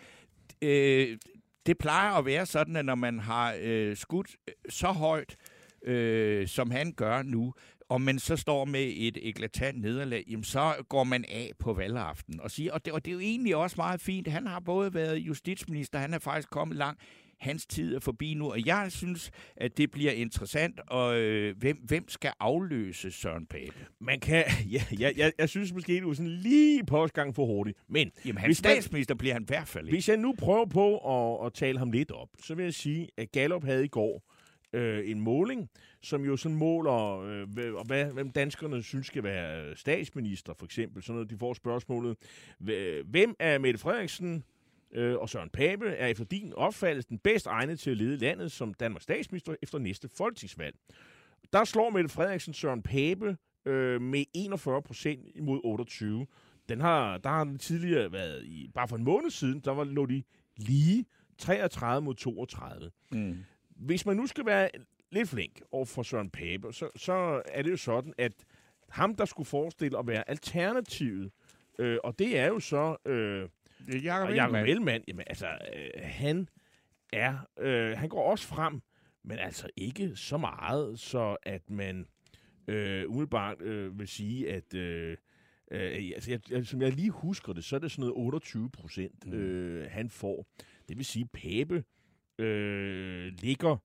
[0.62, 1.18] øh,
[1.66, 5.36] det plejer at være sådan, at når man har øh, skudt øh, så højt,
[5.84, 7.54] øh, som han gør nu,
[7.88, 12.40] og man så står med et eklatant nederlag, jamen så går man af på valgaften
[12.40, 14.28] og siger, og det, og det er jo egentlig også meget fint.
[14.28, 17.00] Han har både været justitsminister, han er faktisk kommet langt.
[17.40, 21.76] Hans tid er forbi nu, og jeg synes, at det bliver interessant, og øh, hvem,
[21.76, 23.86] hvem skal afløse Søren Pape?
[24.00, 27.78] Man kan, ja, jeg, jeg, jeg synes måske, du er sådan lige postgang for hurtigt.
[27.88, 29.94] Men Jamen, Hvis hans man- statsminister bliver han i hvert fald ikke.
[29.96, 30.98] hvis jeg nu prøver på
[31.40, 34.34] at, at tale ham lidt op, så vil jeg sige, at Gallup havde i går
[34.72, 35.70] øh, en måling,
[36.02, 37.48] som jo sådan måler, øh,
[37.86, 41.02] hvad, hvem danskerne synes skal være statsminister, for eksempel.
[41.02, 42.16] Sådan noget, de får spørgsmålet,
[43.04, 44.44] hvem er Mette Frederiksen
[44.92, 48.52] øh, og Søren Pape er efter din opfattelse den bedst egnet til at lede landet
[48.52, 50.76] som Danmarks statsminister efter næste folketingsvalg?
[51.52, 56.26] Der slår Mette Frederiksen Søren Pape øh, med 41 procent imod 28.
[56.68, 59.84] Den har, der har den tidligere været, i, bare for en måned siden, der var,
[59.84, 60.22] lå de
[60.56, 61.04] lige
[61.38, 62.90] 33 mod 32.
[63.12, 63.36] Mm.
[63.78, 64.70] Hvis man nu skal være
[65.10, 68.32] lidt flink over for Søren Pape, så, så er det jo sådan, at
[68.88, 71.32] ham, der skulle forestille at være alternativet,
[71.78, 73.48] øh, og det er jo så øh,
[74.04, 75.04] Jacob Jacob Ellemann.
[75.08, 76.48] Jamen altså, øh, han
[77.12, 78.80] er, øh, han går også frem,
[79.24, 82.06] men altså ikke så meget, så at man
[82.68, 84.74] øh, umiddelbart øh, vil sige, at...
[84.74, 85.16] Øh,
[85.70, 88.70] Øh, altså, jeg, jeg, som jeg lige husker det, så er det sådan noget 28
[88.70, 89.32] procent, mm.
[89.32, 90.46] øh, han får.
[90.88, 91.84] Det vil sige, Pape
[92.38, 93.76] øh, ligger...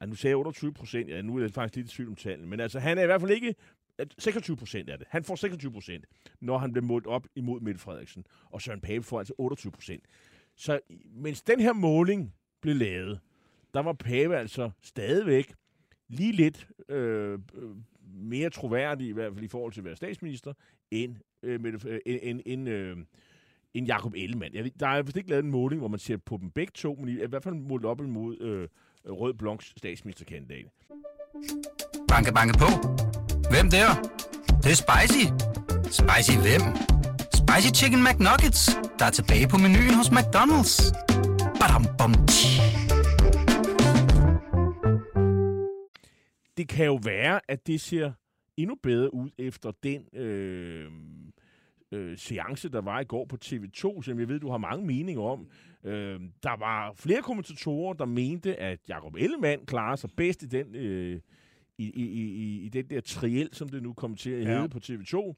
[0.00, 2.16] Ja, nu sagde jeg 28 procent, ja, nu er det faktisk lidt i tvivl om
[2.16, 3.54] tallene, men altså, han er i hvert fald ikke
[4.18, 5.06] 26 procent af det.
[5.10, 6.06] Han får 26 procent,
[6.40, 8.26] når han bliver målt op imod Mette Frederiksen.
[8.50, 10.04] Og Søren Pape får altså 28 procent.
[10.56, 10.80] Så
[11.14, 13.20] mens den her måling blev lavet,
[13.74, 15.54] der var Pape altså stadigvæk
[16.08, 17.38] lige lidt øh,
[18.14, 20.52] mere troværdig, i hvert fald i forhold til at være statsminister,
[20.90, 22.96] end, øh, Mette, øh, end, end, øh,
[23.74, 24.54] end Jacob Ellemann.
[24.54, 26.94] Jeg, der er vist ikke lavet en måling, hvor man ser på dem begge to,
[26.94, 28.68] men i, i hvert fald målt op imod øh,
[29.06, 30.66] Rød Blonks statsministerkandidat.
[32.08, 32.68] Banke, banke på.
[33.50, 33.88] Hvem der?
[34.46, 35.24] Det, det er spicy.
[36.00, 36.62] Spicy hvem?
[37.40, 38.62] Spicy Chicken McNuggets,
[38.98, 40.74] der er tilbage på menuen hos McDonald's.
[41.60, 42.12] Badum, bom,
[46.56, 48.12] Det kan jo være, at det ser
[48.56, 50.90] endnu bedre ud efter den øh,
[51.94, 55.22] øh, seance, der var i går på TV2, som jeg ved, du har mange meninger
[55.22, 55.48] om.
[55.84, 60.74] Øh, der var flere kommentatorer, der mente, at Jacob Ellemann klarer sig bedst i den,
[60.74, 61.20] øh,
[61.78, 64.66] i, i, i, i den der triel, som det nu kommer til at hedde ja.
[64.66, 65.34] på TV2.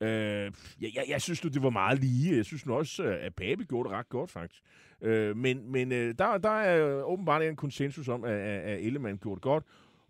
[0.00, 2.36] Øh, jeg, jeg, jeg synes nu, det var meget lige.
[2.36, 4.62] Jeg synes nu også, at Pape gjorde det ret godt, faktisk.
[5.02, 9.34] Øh, men men øh, der, der er åbenbart en konsensus om, at, at Ellemann gjorde
[9.34, 9.64] det godt.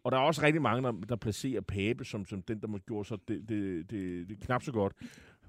[0.06, 2.78] Og der er også rigtig mange, der, der placerer Pape som, som den, der må
[2.78, 4.92] gjorde så det, det, det, det knap så godt.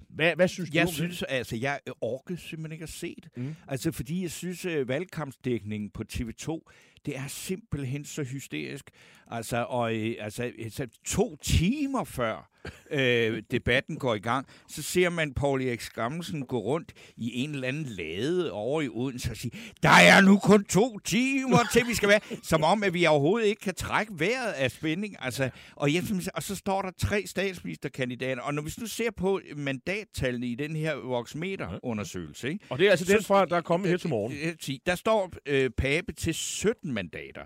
[0.09, 1.25] Hvad, hvad synes jeg du synes, det?
[1.29, 3.37] altså, jeg orkede simpelthen ikke at se det.
[3.37, 3.55] Mm.
[3.67, 6.59] Altså, fordi jeg synes, at valgkampsdækningen på TV2,
[7.05, 8.91] det er simpelthen så hysterisk.
[9.27, 12.49] Altså, og, øh, altså, altså to timer før
[12.91, 17.53] øh, debatten går i gang, så ser man Paul Erik Skammelsen gå rundt i en
[17.53, 19.51] eller anden lade over i Odense og sige,
[19.83, 22.19] der er nu kun to timer til, vi skal være.
[22.43, 25.15] Som om, at vi overhovedet ikke kan trække vejret af spænding.
[25.19, 26.03] Altså, og, jeg,
[26.33, 30.75] og så står der tre statsministerkandidater, og når vi nu ser på mandattallene i den
[30.75, 32.49] her Voxmeter-undersøgelse...
[32.49, 32.65] Ikke?
[32.69, 34.79] Og det er altså så, den fra, der er kommet her til morgen.
[34.85, 37.41] Der står øh, Pape til 17 mandater,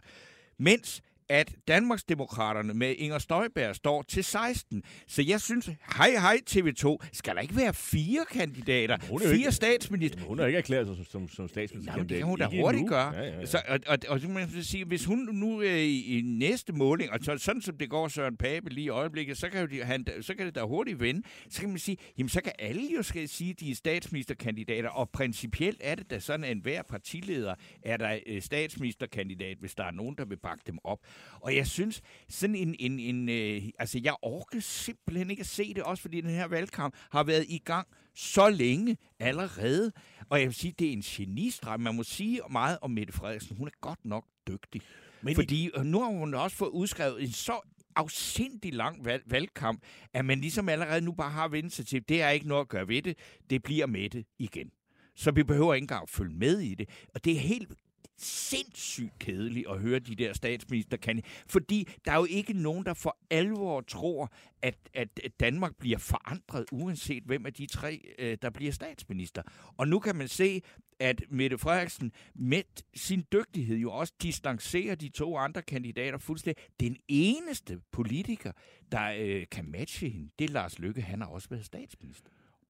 [0.60, 1.02] mens
[1.32, 4.84] at Danmarksdemokraterne med Inger Støjberg står til 16.
[5.08, 8.98] Så jeg synes, hej hej TV2, skal der ikke være fire kandidater?
[8.98, 10.22] Fire ikke, statsminister?
[10.22, 11.94] Hun har ikke erklæret sig som, som, som statsminister.
[11.94, 13.16] Jamen, det kan hun da hurtigt gøre.
[13.16, 13.46] Ja, ja, ja.
[13.46, 17.20] Så, og, og, og, og man sige, hvis hun nu øh, i næste måling, og
[17.22, 20.36] så, sådan som det går Søren Pape lige i øjeblikket, så kan, de, han, så
[20.36, 21.22] kan det da hurtigt vende.
[21.50, 24.90] Så kan man sige, jamen så kan alle jo skal sige, at de er statsministerkandidater,
[24.90, 29.84] og principielt er det da sådan, at enhver partileder er der øh, statsministerkandidat, hvis der
[29.84, 31.00] er nogen, der vil bakke dem op.
[31.40, 32.76] Og jeg synes, sådan en...
[32.80, 36.48] en, en øh, altså, jeg orker simpelthen ikke at se det, også fordi den her
[36.48, 39.92] valgkamp har været i gang så længe allerede.
[40.30, 41.80] Og jeg vil sige, det er en genistreg.
[41.80, 43.58] Man må sige meget om Mette Frederiksen.
[43.58, 44.82] Hun er godt nok dygtig.
[45.22, 45.70] Men fordi i...
[45.84, 47.60] nu har hun også fået udskrevet en så
[47.96, 52.22] afsindig lang valg- valgkamp, at man ligesom allerede nu bare har vendt sig til, det
[52.22, 53.18] er ikke noget at gøre ved det,
[53.50, 54.72] det bliver med det igen.
[55.16, 56.90] Så vi behøver ikke engang at følge med i det.
[57.14, 57.70] Og det er helt
[58.18, 62.94] sindssygt kedeligt at høre de der statsminister kan fordi der er jo ikke nogen, der
[62.94, 68.50] for alvor tror, at, at Danmark bliver forandret, uanset hvem af de tre, øh, der
[68.50, 69.42] bliver statsminister.
[69.78, 70.62] Og nu kan man se,
[71.00, 72.64] at Mette Frederiksen med
[72.96, 76.64] sin dygtighed jo også distancerer de to andre kandidater fuldstændig.
[76.80, 78.52] Den eneste politiker,
[78.92, 81.02] der øh, kan matche hende, det er Lars Lykke.
[81.02, 82.30] Han har også været statsminister.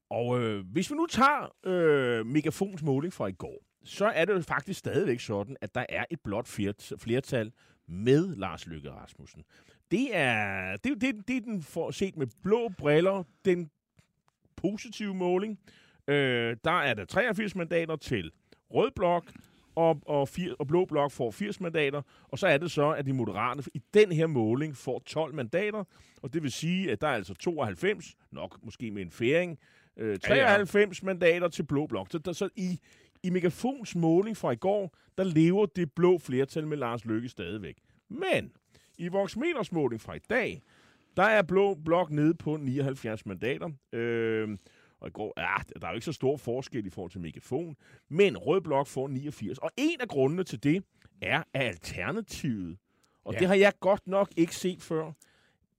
[0.10, 4.34] Og øh, hvis vi nu tager øh, Megafons måling fra i går, så er det
[4.34, 6.48] jo faktisk stadigvæk sådan, at der er et blot
[6.98, 7.52] flertal
[7.88, 9.44] med Lars Løkke Rasmussen.
[9.92, 13.70] Det er, det, det, det er den for, set med blå briller, den
[14.56, 15.60] positive måling.
[16.08, 18.32] Øh, der er der 83 mandater til
[18.74, 19.32] Rød Blok,
[19.76, 23.06] og, og, fir, og Blå Blok får 80 mandater, og så er det så, at
[23.06, 25.84] de moderate i den her måling får 12 mandater,
[26.22, 29.60] og det vil sige, at der er altså 92, nok måske med en færing,
[29.98, 31.06] øh, 93 ja, ja.
[31.06, 32.08] mandater til Blå Blok.
[32.12, 32.80] Så, der, så i,
[33.24, 37.78] i Megafons måling fra i går, der lever det blå flertal med Lars Løkke stadigvæk.
[38.10, 38.52] Men
[38.98, 40.62] i Voxmeters måling fra i dag,
[41.18, 43.70] der er Blå Blok nede på 79 mandater.
[43.94, 44.58] Øh,
[45.00, 47.76] og i går, ja, der er jo ikke så stor forskel i forhold til Megafon,
[48.10, 49.58] men Rød Blok får 89.
[49.58, 50.84] Og en af grundene til det
[51.22, 52.78] er alternativet.
[53.26, 53.40] Og ja.
[53.40, 55.12] det har jeg godt nok ikke set før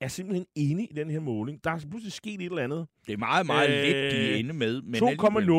[0.01, 1.65] er simpelthen inde i den her måling.
[1.65, 2.87] Der er pludselig sket et eller andet.
[3.07, 4.83] Det er meget, meget øh, lidt, de er inde med.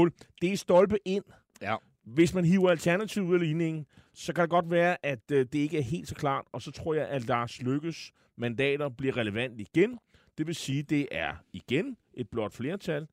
[0.10, 0.28] 2,0.
[0.42, 1.24] Det er stolpe ind.
[1.64, 1.76] Ja.
[2.04, 5.56] Hvis man hiver alternativ ud af ligningen, så kan det godt være, at øh, det
[5.56, 9.60] ikke er helt så klart, og så tror jeg, at Lars Lykkes mandater bliver relevant
[9.60, 10.00] igen.
[10.38, 13.08] Det vil sige, at det er igen et blot flertal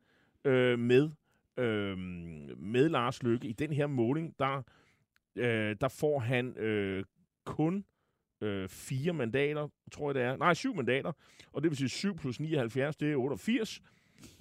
[0.45, 1.11] øh, med,
[1.57, 1.99] øh,
[2.59, 3.49] med Lars Lykke.
[3.49, 4.63] I den her måling, der,
[5.37, 7.05] øh, der får han øh,
[7.45, 7.85] kun
[8.41, 10.37] øh, fire mandater, tror jeg det er.
[10.37, 11.13] Nej, syv mandater.
[11.53, 13.81] Og det vil sige 7 plus 79, det er 88.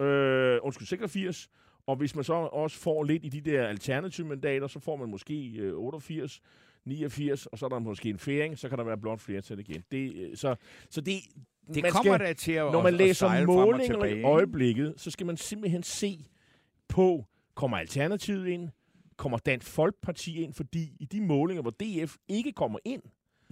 [0.00, 1.50] Øh, undskyld, 86.
[1.86, 5.08] Og hvis man så også får lidt i de der alternative mandater, så får man
[5.10, 6.40] måske øh, 88,
[6.84, 9.84] 89, og så er der måske en færing, så kan der være blot flertal igen.
[9.92, 10.54] Det, øh, så,
[10.90, 11.14] så det,
[11.74, 14.24] Det man kommer skal, da til at når man at læser og målinger i ikke?
[14.28, 16.26] øjeblikket, så skal man simpelthen se
[16.88, 18.68] på, kommer Alternativet ind,
[19.16, 23.02] kommer Dansk Folkeparti ind, fordi i de målinger, hvor DF ikke kommer ind,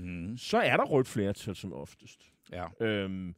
[0.00, 0.36] Mm.
[0.36, 2.32] så er der rødt flertal som oftest.
[2.52, 2.86] Ja.
[2.86, 3.34] Øhm,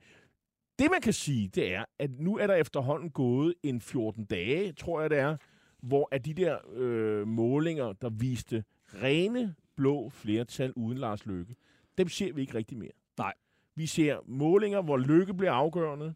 [0.80, 4.72] det man kan sige, det er, at nu er der efterhånden gået en 14 dage,
[4.72, 5.36] tror jeg det er,
[5.82, 8.64] hvor at de der øh, målinger, der viste
[8.94, 11.56] rene blå flertal uden Lars Løkke,
[11.98, 12.90] dem ser vi ikke rigtig mere.
[13.18, 13.34] Nej.
[13.74, 16.14] Vi ser målinger, hvor Løkke bliver afgørende,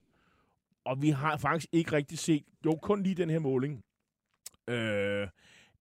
[0.84, 3.84] og vi har faktisk ikke rigtig set, jo kun lige den her måling,
[4.68, 5.28] øh,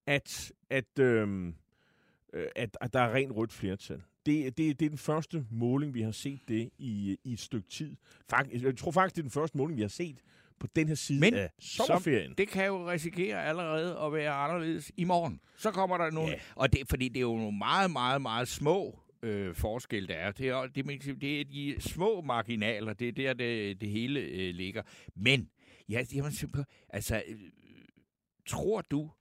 [0.05, 1.47] at, at, øh,
[2.33, 4.01] øh, at, at der er rent rødt flertal.
[4.25, 7.69] Det, det, det er den første måling, vi har set det i, i et stykke
[7.69, 7.95] tid.
[8.29, 10.17] Faktisk, jeg tror faktisk, det er den første måling, vi har set
[10.59, 12.33] på den her side Men af sommerferien.
[12.37, 15.39] Det kan jo risikere allerede at være anderledes i morgen.
[15.57, 16.31] Så kommer der nogle...
[16.31, 16.39] Ja.
[16.55, 20.31] Og det, fordi det er jo nogle meget, meget, meget små øh, forskelle, der er.
[20.31, 22.93] Det er, det, det er de små marginaler.
[22.93, 24.81] Det er der, det, det hele øh, ligger.
[25.15, 25.49] Men,
[25.89, 26.31] ja, jamen,
[26.89, 27.39] altså, øh,
[28.45, 29.11] tror du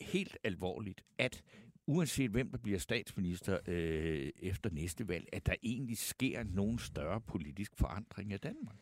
[0.00, 1.42] helt alvorligt, at
[1.86, 7.20] uanset hvem der bliver statsminister øh, efter næste valg, at der egentlig sker nogen større
[7.20, 8.76] politisk forandring af Danmark?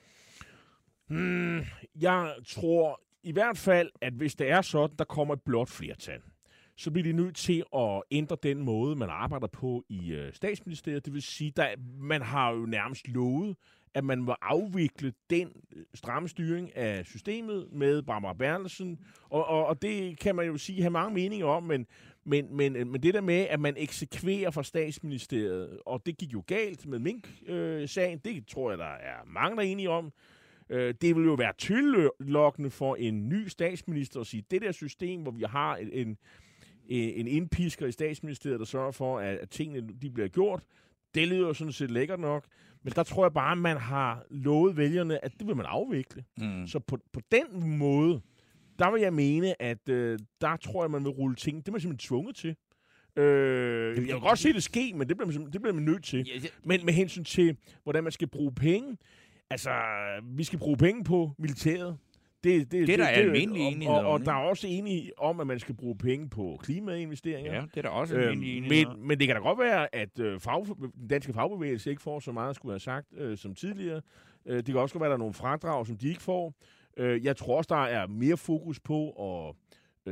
[1.06, 1.60] Hmm,
[2.00, 6.20] jeg tror i hvert fald, at hvis det er sådan, der kommer et blåt flertal,
[6.76, 11.04] så bliver de nødt til at ændre den måde, man arbejder på i øh, statsministeriet.
[11.04, 13.56] Det vil sige, at man har jo nærmest lovet,
[13.94, 18.98] at man må afvikle den øh, stramme styring af systemet med Barbara Bertelsen.
[19.22, 21.86] Og, og, og det kan man jo sige, have mange meninger om, men,
[22.30, 26.42] men, men, men det der med, at man eksekverer fra statsministeriet, og det gik jo
[26.46, 30.12] galt med Mink-sagen, det tror jeg, der er mange, der er enige om.
[30.70, 35.22] Øh, det vil jo være tillokkende for en ny statsminister at sige, det der system,
[35.22, 36.18] hvor vi har en, en,
[36.88, 40.62] en indpisker i statsministeriet, der sørger for, at, at tingene de bliver gjort,
[41.14, 42.44] det lyder jo sådan set lækkert nok.
[42.82, 46.24] Men der tror jeg bare, at man har lovet vælgerne, at det vil man afvikle.
[46.38, 46.66] Mm.
[46.66, 48.20] Så på, på den måde,
[48.80, 51.56] der vil jeg mene, at øh, der tror jeg, man vil rulle ting.
[51.58, 52.56] Det er man simpelthen tvunget til.
[53.16, 56.04] Øh, jeg vil godt se det ske, men det bliver man, det bliver man nødt
[56.04, 56.26] til.
[56.64, 58.96] Men med hensyn til, hvordan man skal bruge penge,
[59.50, 59.70] altså,
[60.24, 61.96] vi skal bruge penge på militæret.
[62.44, 65.40] Det, Det er der almindelig og- enighed og, og, og der er også enighed om,
[65.40, 67.54] at man skal bruge penge på klimainvesteringer.
[67.54, 69.94] ja, det er der også Øhm, en enighed men, men det kan da godt være,
[69.94, 73.54] at øh, fag, den danske fagbevægelse ikke får så meget, skulle have sagt, øh, som
[73.54, 74.00] tidligere.
[74.46, 76.54] Øh, det kan også godt være, at der er nogle fradrag, som de ikke får.
[76.96, 79.54] Øh, jeg tror også, der er mere fokus på at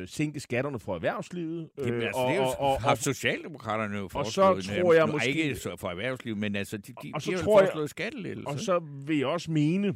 [0.01, 1.71] øh, sænke skatterne for erhvervslivet.
[1.79, 4.65] Øh, Jamen, altså, og, det er jo, og, og, har og, Socialdemokraterne jo så foreslået.
[4.65, 7.31] tror nærmest- jeg nu måske- Ikke så for erhvervslivet, men altså, de, de, Og så
[7.31, 8.51] de har jo tror jeg- foreslået skattelettelser.
[8.51, 9.95] og så vil jeg også mene,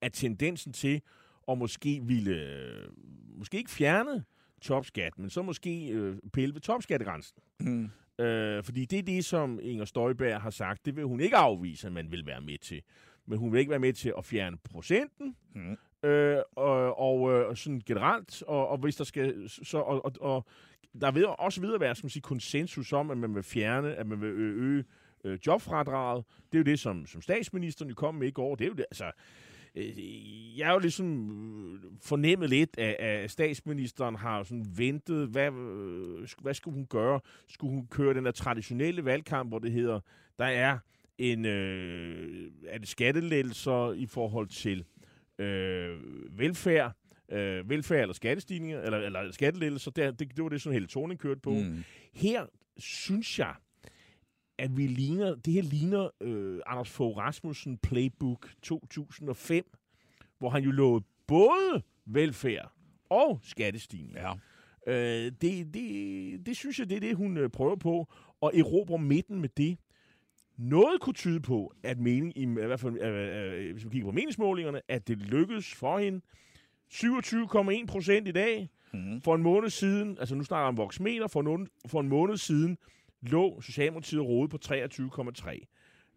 [0.00, 1.00] at tendensen til
[1.48, 2.86] at måske ville, øh,
[3.38, 4.24] måske ikke fjerne
[4.62, 7.36] topskat, men så måske øh, pille ved topskattegrænsen.
[7.60, 7.90] Mm.
[8.24, 10.86] Øh, fordi det er det, som Inger Støjberg har sagt.
[10.86, 12.82] Det vil hun ikke afvise, at man vil være med til.
[13.26, 15.36] Men hun vil ikke være med til at fjerne procenten.
[15.54, 15.76] Mm.
[16.02, 18.42] Øh, og, og øh, sådan generelt.
[18.42, 19.48] Og, og hvis der skal...
[19.48, 20.46] Så, og, og, og
[21.00, 24.06] der vil også videre være skal man sige, konsensus om, at man vil fjerne, at
[24.06, 24.84] man vil øge, øge
[25.24, 26.24] øh, jobfradraget.
[26.52, 28.54] Det er jo det, som, som statsministeren jo kom med i går.
[28.54, 29.10] Det er jo det, altså...
[29.74, 31.30] øh, Jeg er jo ligesom
[31.74, 37.20] øh, fornemmet lidt, at, at statsministeren har sådan ventet, hvad, øh, hvad skulle hun gøre?
[37.48, 40.00] Skulle hun køre den der traditionelle valgkamp, hvor det hedder,
[40.38, 40.78] der er
[41.18, 44.84] en øh, er det skattelettelser i forhold til
[45.38, 46.00] øh,
[46.38, 46.96] velfærd,
[47.28, 51.20] øh, velfærd eller skattestigninger, eller, eller skattelettelser, det, det, det var det, som hele Thorning
[51.20, 51.50] kørte på.
[51.50, 51.84] Mm.
[52.12, 52.46] Her
[52.78, 53.54] synes jeg,
[54.58, 59.64] at vi ligner, det her ligner øh, Anders Fogh Rasmussen Playbook 2005,
[60.38, 62.72] hvor han jo lovede både velfærd
[63.10, 64.20] og skattestigninger.
[64.28, 64.34] Ja.
[64.86, 68.98] Øh, det, det, det synes jeg, det er det, hun øh, prøver på, og erobre
[68.98, 69.78] midten med det.
[70.62, 74.08] Noget kunne tyde på, at mening, i, i hvert fald, øh, øh, hvis vi kigger
[74.08, 76.20] på meningsmålingerne, at det lykkedes for hende.
[76.94, 78.70] 27,1 procent i dag.
[78.94, 79.20] Mm.
[79.20, 82.36] For en måned siden, altså nu snakker jeg om voksmeter, for, nogen, for en måned
[82.36, 82.78] siden
[83.22, 85.58] lå Socialdemokratiet rådet på 23,3.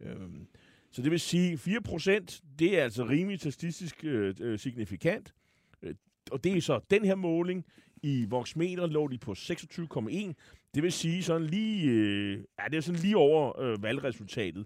[0.02, 0.48] Øhm,
[0.92, 5.34] så det vil sige, 4 procent, det er altså rimelig statistisk øh, øh, signifikant.
[5.82, 5.96] Øh,
[6.32, 7.66] og det er så den her måling.
[8.04, 10.34] I voksmeter lå de på 26,1.
[10.76, 14.65] Det vil sige sådan lige, øh, ja, det er sådan lige over øh, valgresultatet.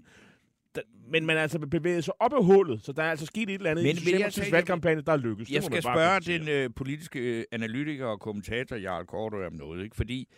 [0.76, 0.82] Da,
[1.12, 3.54] men man er altså bevæget sig op af hullet, så der er altså sket et
[3.54, 5.48] eller andet Men i Socialdemokratiets valgkampagne, der er lykkedes.
[5.48, 9.84] Det Jeg skal spørge den øh, politiske øh, analytiker og kommentator Jarl Korto om noget,
[9.84, 9.96] ikke?
[9.96, 10.30] fordi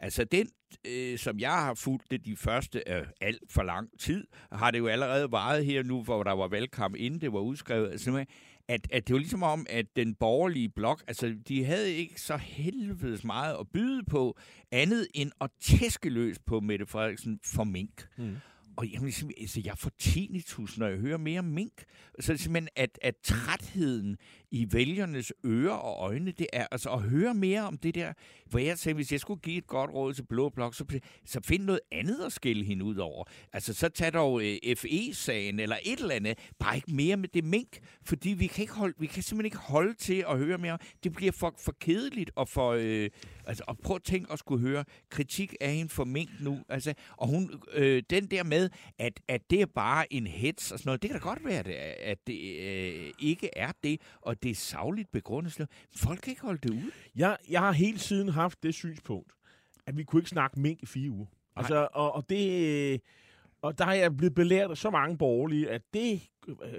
[0.00, 0.48] Altså den,
[0.86, 4.78] øh, som jeg har fulgt det de første øh, alt for lang tid, har det
[4.78, 8.24] jo allerede varet her nu, hvor der var valgkamp, inden det var udskrevet, altså,
[8.68, 12.36] at, at det var ligesom om, at den borgerlige blok, altså de havde ikke så
[12.36, 14.38] helvedes meget at byde på,
[14.72, 18.08] andet end at tæske løs på Mette Frederiksen for mink.
[18.16, 18.36] Mm.
[18.76, 21.84] Og jamen, altså, jeg får tinnitus, når jeg hører mere mink.
[22.20, 24.16] Så det simpelthen, at, at trætheden
[24.50, 28.12] i vælgernes ører og øjne, det er altså at høre mere om det der,
[28.46, 31.40] hvor jeg sagde, hvis jeg skulle give et godt råd til Blå Blok, så, så
[31.44, 33.24] find noget andet at skille hende ud over.
[33.52, 36.38] Altså, så tag dog øh, FE-sagen eller et eller andet.
[36.58, 39.56] Bare ikke mere med det mink, fordi vi kan, ikke holde, vi kan simpelthen ikke
[39.56, 40.78] holde til at høre mere.
[41.04, 42.72] Det bliver for, for kedeligt og for...
[42.78, 43.10] Øh,
[43.46, 46.58] altså, og prøv at tænke at skulle høre kritik af hende for mink nu.
[46.68, 50.78] Altså, og hun, øh, den der med, at, at det er bare en hets og
[50.78, 54.50] sådan noget, det kan da godt være, at det øh, ikke er det, og det
[54.50, 55.66] er savligt begrundet.
[55.96, 56.90] Folk kan ikke holde det ud.
[57.16, 59.32] Jeg, jeg har hele tiden haft det synspunkt,
[59.86, 61.26] at vi kunne ikke snakke mink i fire uger.
[61.56, 63.00] Altså, og, og det...
[63.62, 66.20] Og der er jeg blevet belært af så mange borgerlige, at det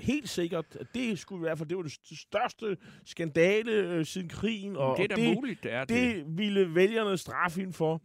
[0.02, 4.30] helt sikkert, at det skulle i hvert fald, det var det største skandale øh, siden
[4.30, 4.76] krigen.
[4.78, 6.16] Og, det er da det, muligt, det er det.
[6.16, 8.02] Det ville vælgerne straffe hende for.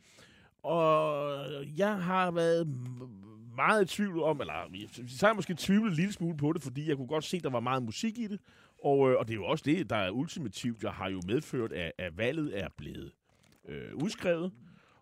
[0.62, 1.38] Og
[1.76, 2.68] jeg har været
[3.56, 4.52] meget i tvivl om, eller
[5.08, 7.36] så har jeg måske tvivlet en lille smule på det, fordi jeg kunne godt se,
[7.36, 8.40] at der var meget musik i det.
[8.84, 11.72] Og, øh, og det er jo også det, der er ultimativt, der har jo medført,
[11.72, 13.12] at, at valget er blevet
[13.68, 14.52] øh, udskrevet.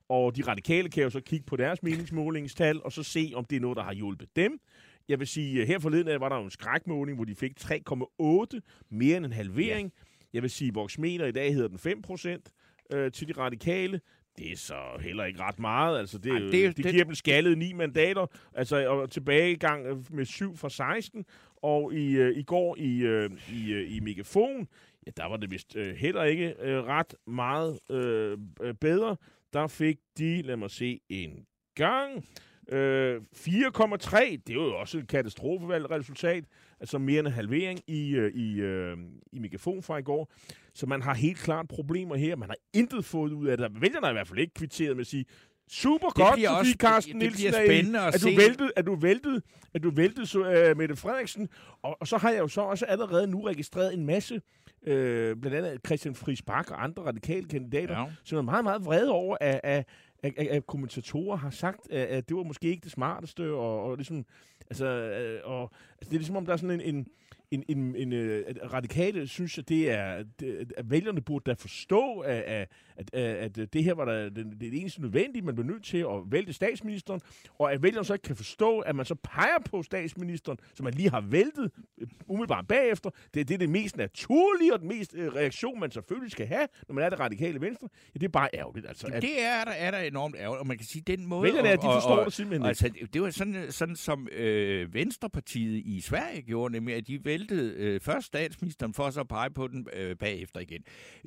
[0.08, 3.56] Og de radikale kan jo så kigge på deres meningsmålingstal, og så se, om det
[3.56, 4.60] er noget, der har hjulpet dem.
[5.08, 8.60] Jeg vil sige, her forleden var der jo en skrækmåling, hvor de fik 3,8,
[8.90, 9.92] mere end en halvering.
[9.96, 10.02] Ja.
[10.32, 12.52] Jeg vil sige, Voxmeter i dag hedder den 5 procent
[12.92, 14.00] øh, til de radikale.
[14.38, 15.98] Det er så heller ikke ret meget.
[15.98, 18.26] Altså, det, Ej, det, det, det giver dem skaldet ni mandater.
[18.54, 21.24] Altså, og tilbagegang med 7 fra 16.
[21.62, 24.68] Og i, øh, i går i, øh, i, øh, i Megafon,
[25.06, 29.16] ja, der var det vist øh, heller ikke øh, ret meget øh, øh bedre.
[29.52, 32.24] Der fik de, lad mig se, en gang
[32.68, 36.44] Øh, 4,3, det er jo også et katastrofevalgt resultat,
[36.80, 38.96] altså mere end en halvering i, øh, i, øh,
[39.32, 40.32] i megafon fra i går.
[40.74, 42.36] Så man har helt klart problemer her.
[42.36, 43.80] Man har intet fået ud af det.
[43.80, 45.24] Vælgerne har i hvert fald ikke kvitteret med at sige,
[45.72, 48.86] super det godt, også, Carsten det, det Nielsen, bliver spændende at, at, du væltede, at
[48.86, 49.42] du væltede,
[49.74, 51.48] at du væltede så, uh, Mette Frederiksen.
[51.82, 54.40] Og, og så har jeg jo så også allerede nu registreret en masse,
[54.86, 58.06] øh, blandt andet Christian Friis Bak og andre radikale kandidater, ja.
[58.24, 59.88] som er meget, meget vrede over, at, at,
[60.22, 63.96] at, at kommentatorer har sagt, at, at det var måske ikke det smarteste, og, og
[63.96, 64.24] ligesom,
[64.70, 65.62] altså, øh, og,
[65.98, 67.06] altså, det er ligesom om, der er sådan en, en
[67.52, 72.18] en, en, en uh, radikale synes, at det er, det, at vælgerne burde da forstå,
[72.18, 75.98] at, at, at, det her var der, det, det eneste nødvendige, man blev nødt til
[75.98, 77.20] at vælge statsministeren,
[77.58, 80.94] og at vælgerne så ikke kan forstå, at man så peger på statsministeren, som man
[80.94, 83.10] lige har væltet øh, umiddelbart bagefter.
[83.34, 86.68] Det, det er det mest naturlige og den mest uh, reaktion, man selvfølgelig skal have,
[86.88, 87.88] når man er det radikale venstre.
[88.14, 88.86] Ja, det er bare ærgerligt.
[88.88, 91.42] Altså, at, det er der, er der enormt ærgerligt, og man kan sige, den måde...
[91.42, 94.94] Vælgerne er, de forstår og, og, det simpelthen altså, Det var sådan, sådan som øh,
[94.94, 99.28] Venstrepartiet i Sverige gjorde, nemlig at de væltede væltede øh, først statsministeren for så at
[99.28, 100.84] pege på den øh, bagefter igen.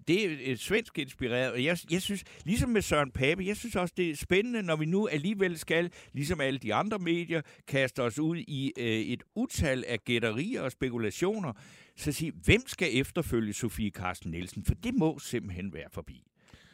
[0.08, 3.76] Det er et svensk inspireret, og jeg, jeg synes, ligesom med Søren Pape, jeg synes
[3.76, 8.04] også, det er spændende, når vi nu alligevel skal, ligesom alle de andre medier, kaste
[8.04, 11.54] os ud i øh, et utal af gætterier og spekulationer,
[11.96, 14.66] så sige, hvem skal efterfølge Sofie Carsten Nielsen?
[14.66, 16.24] For det må simpelthen være forbi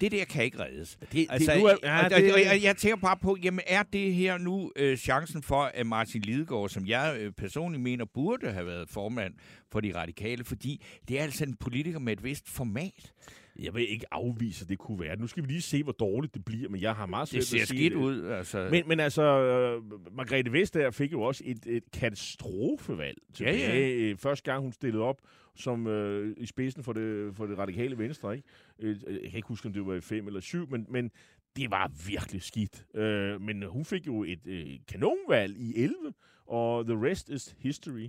[0.02, 0.98] det der kan ikke reddes.
[1.12, 3.60] Det, altså, det, nu er, ja, og, det, og, og, jeg tænker bare på, jamen
[3.68, 8.06] er det her nu øh, chancen for, at Martin Lidegaard, som jeg øh, personligt mener
[8.06, 9.34] burde have været formand
[9.72, 13.14] for de radikale, fordi det er altså en politiker med et vist format.
[13.60, 15.16] Jeg vil ikke afvise, at det kunne være.
[15.16, 17.48] Nu skal vi lige se, hvor dårligt det bliver, men jeg har meget svært Det
[17.48, 18.68] ser skidt ud, altså.
[18.72, 19.22] Men, men altså,
[19.78, 23.60] uh, Margrethe Vestager fik jo også et, et katastrofevalg tilbage.
[23.60, 23.90] Ja, ja.
[23.90, 25.18] Øh, første gang, hun stillede op
[25.56, 28.36] som øh, i spidsen for det, for det radikale venstre.
[28.36, 28.48] Ikke?
[28.80, 31.12] Øh, øh, jeg kan ikke huske, om det var i 5 eller 7, men, men
[31.56, 32.86] det var virkelig skidt.
[32.96, 35.96] Øh, men hun fik jo et øh, kanonvalg i 11,
[36.46, 38.08] og the rest is history.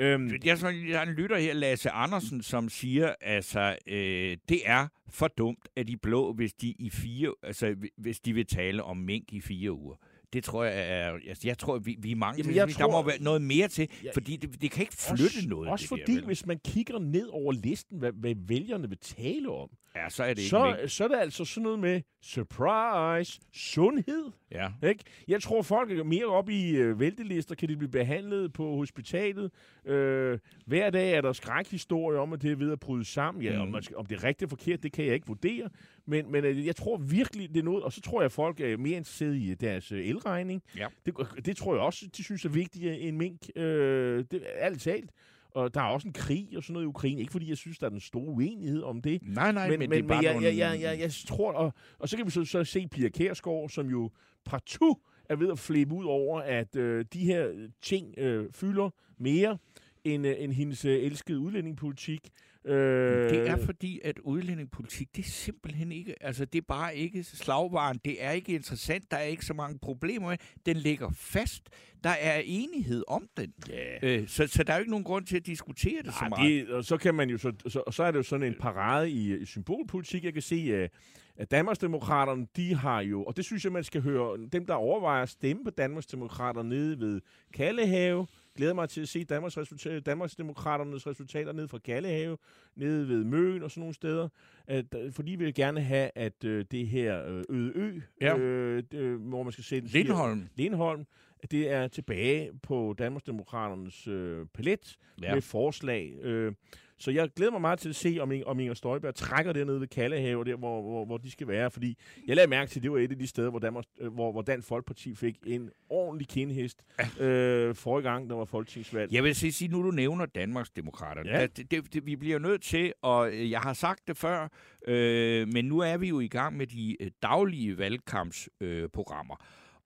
[0.00, 4.60] Øhm, jeg, så, jeg har en lytter her, Lasse Andersen, som siger, altså, øh, det
[4.64, 8.82] er for dumt, at de blå, hvis de i fire, altså, hvis de vil tale
[8.82, 9.96] om mink i fire uger.
[10.32, 11.12] Det tror jeg er...
[11.28, 13.42] Altså, jeg tror, vi, vi er mange Jamen, jeg til, tror, Der må være noget
[13.42, 15.70] mere til, ja, fordi det, det kan ikke flytte også, noget.
[15.70, 19.50] Også det fordi, der, hvis man kigger ned over listen, hvad, hvad vælgerne vil tale
[19.50, 23.40] om, ja, så er det så, ikke så er det altså sådan noget med surprise,
[23.52, 24.30] sundhed.
[24.50, 24.68] Ja.
[24.88, 25.04] Ikke?
[25.28, 29.50] Jeg tror, folk er mere op i øh, væltelister, kan de blive behandlet på hospitalet.
[29.84, 33.44] Øh, hver dag er der skrækhistorier om, at det er ved at bryde sammen.
[33.44, 33.60] Ja, mm.
[33.60, 35.68] om, man skal, om det er rigtigt eller forkert, det kan jeg ikke vurdere.
[36.06, 38.60] Men, men øh, jeg tror virkelig, det er noget, og så tror jeg, at folk
[38.60, 40.62] er mere interesseret i deres øh, elregning.
[40.76, 40.86] Ja.
[41.06, 41.14] Det,
[41.44, 43.40] det tror jeg også, de synes er vigtigere end mink.
[43.56, 45.10] Øh, det, ærligt talt.
[45.54, 47.20] Og der er også en krig og sådan noget i Ukraine.
[47.20, 49.22] Ikke fordi jeg synes, der er den store uenighed om det.
[49.22, 50.46] Nej, nej, men, men, det er men, bare men jeg, nogle...
[50.46, 53.68] jeg, jeg, jeg, jeg tror, og, og så kan vi så, så se Pia Kærsgaard,
[53.68, 54.10] som jo
[54.44, 59.58] partout er ved at flippe ud over, at øh, de her ting øh, fylder mere
[60.04, 62.30] end, øh, end hendes øh, elskede udlændingepolitik.
[62.64, 67.24] Øh, Det er fordi, at udlændingepolitik, det er simpelthen ikke, altså det er bare ikke
[67.24, 70.36] slagvaren, det er ikke interessant, der er ikke så mange problemer med,
[70.66, 71.62] den ligger fast,
[72.04, 73.52] der er enighed om den.
[73.68, 73.98] Ja.
[74.18, 76.28] Øh, så, så der er jo ikke nogen grund til at diskutere det så Ej,
[76.28, 76.66] meget.
[76.66, 78.54] det, og så kan man jo så, så, og så er det jo sådan en
[78.60, 80.24] parade i, i symbolpolitik.
[80.24, 80.90] Jeg kan se, at,
[81.36, 85.22] at Danmarksdemokraterne, de har jo, og det synes jeg, man skal høre, dem der overvejer
[85.22, 87.20] at stemme på Danmarksdemokraterne nede ved
[87.54, 88.26] Kallehave,
[88.56, 92.36] glæder mig til at se Danmarks resultat, Danmarksdemokraternes resultater nede fra Kallehave,
[92.76, 94.28] nede ved Møn og sådan nogle steder.
[94.66, 98.36] At, øh, for de vil gerne have, at øh, det her øh, øde ø, Ja.
[98.38, 99.88] øh, det, hvor man skal sætte...
[99.88, 100.48] Lindholm.
[100.56, 101.06] Lindholm,
[101.50, 105.34] det er tilbage på Danmarksdemokraternes øh, palet ja.
[105.34, 106.14] med forslag.
[106.22, 106.52] Øh,
[107.00, 109.80] så jeg glæder mig meget til at se, om, Inger- om Inger Støjberg trækker dernede
[109.80, 111.70] ved Kallehave, der hvor, hvor, hvor de skal være.
[111.70, 114.12] Fordi jeg lagde mærke til, at det var et af de steder, hvor, Danmark, øh,
[114.12, 116.82] hvor, hvor Dansk Folkeparti fik en ordentlig kindhest
[117.20, 119.12] øh, forrige gang, der var folketingsvalg.
[119.12, 121.22] Jeg vil sige, nu du nævner Danmarks Demokrater.
[121.24, 121.40] Ja.
[121.40, 121.46] Ja.
[121.46, 124.48] Det, det, det, vi bliver nødt til, og øh, jeg har sagt det før,
[124.86, 128.82] øh, men nu er vi jo i gang med de øh, daglige valgkampsprogrammer.
[128.84, 129.36] Øh, programmer.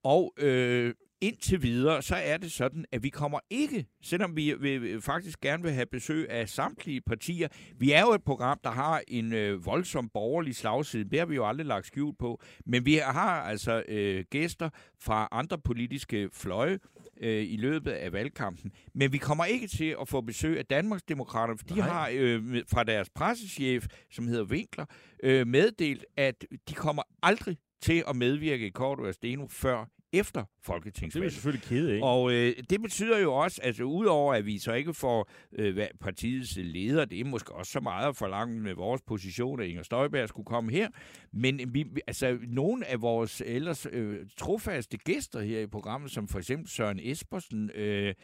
[0.03, 5.03] og øh, indtil videre, så er det sådan, at vi kommer ikke, selvom vi vil,
[5.03, 7.49] faktisk gerne vil have besøg af samtlige partier.
[7.79, 11.11] Vi er jo et program, der har en øh, voldsom borgerlig slagside.
[11.11, 12.41] Det har vi jo aldrig lagt skjul på.
[12.67, 16.79] Men vi har altså øh, gæster fra andre politiske fløje,
[17.21, 18.73] øh, i løbet af valgkampen.
[18.95, 21.89] Men vi kommer ikke til at få besøg af Danmarksdemokraterne, for de Nej.
[21.89, 24.85] har øh, fra deres pressechef, som hedder Winkler,
[25.23, 29.85] øh, meddelt, at de kommer aldrig til at medvirke i og Steno før
[30.15, 31.33] efter det er vi folketingsvalget.
[31.33, 32.01] selvfølgelig kede af.
[32.03, 36.57] Og øh, det betyder jo også, altså udover at vi så ikke får øh, partiets
[36.57, 40.29] leder, det er måske også så meget at forlange med vores position, at Inger Støjberg
[40.29, 40.89] skulle komme her,
[41.33, 46.29] men vi, vi- altså nogle af vores ellers øh, trofaste gæster her i programmet, som
[46.29, 48.15] for eksempel Søren Espersen, øh,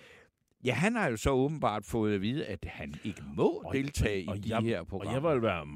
[0.65, 4.29] ja, han har jo så åbenbart fået at vide, at han ikke må Og- deltage
[4.29, 5.29] og i de jeg- her Og programmer.
[5.31, 5.67] jeg vil være,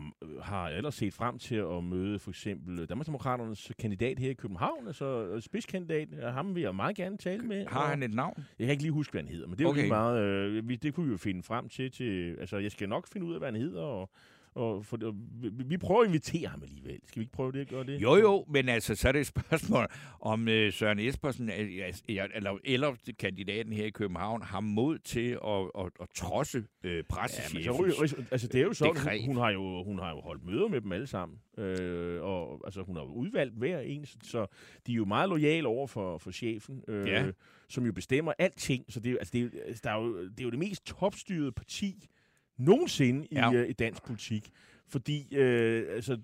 [0.43, 5.26] har ellers set frem til at møde for eksempel Danmarksdemokraternes kandidat her i København, altså
[5.26, 6.09] øh, spidskandidat.
[6.32, 7.66] Ham vil jeg meget gerne tale med.
[7.66, 8.45] Har og- han et navn?
[8.59, 9.82] Jeg kan ikke lige huske, hvad han hedder, men det er Okay.
[9.82, 10.20] jo meget...
[10.22, 12.37] Øh, det kunne vi jo finde frem til, til...
[12.41, 14.11] Altså, jeg skal nok finde ud af, hvad han hedder, og,
[14.55, 16.99] og for, og vi, vi prøver at invitere ham alligevel.
[17.07, 18.03] Skal vi ikke prøve det at gøre det?
[18.03, 19.87] Jo, jo, men altså, så er det et spørgsmål,
[20.21, 21.77] om øh, Søren Espersen, øh,
[22.09, 26.91] ja, eller, eller kandidaten her i København, har mod til at, at, at trodse øh,
[26.91, 27.65] Ja, men pressechefens.
[27.65, 27.73] så,
[28.05, 30.69] ryger- altså, det er jo sådan, hun, hun, har jo, hun har jo holdt møder
[30.69, 31.39] med dem alle sammen.
[31.59, 34.47] Øh, og altså, hun har udvalgt hver en, så,
[34.87, 37.31] de er jo meget lojale over for, for chefen, øh, Ja.
[37.69, 38.85] som jo bestemmer alting.
[38.89, 42.09] Så det altså, det, altså, der er jo, det er jo det mest topstyrede parti
[42.59, 43.51] nogensinde Ja.
[43.53, 44.51] i, øh, i dansk politik.
[44.89, 46.19] Fordi øh, altså,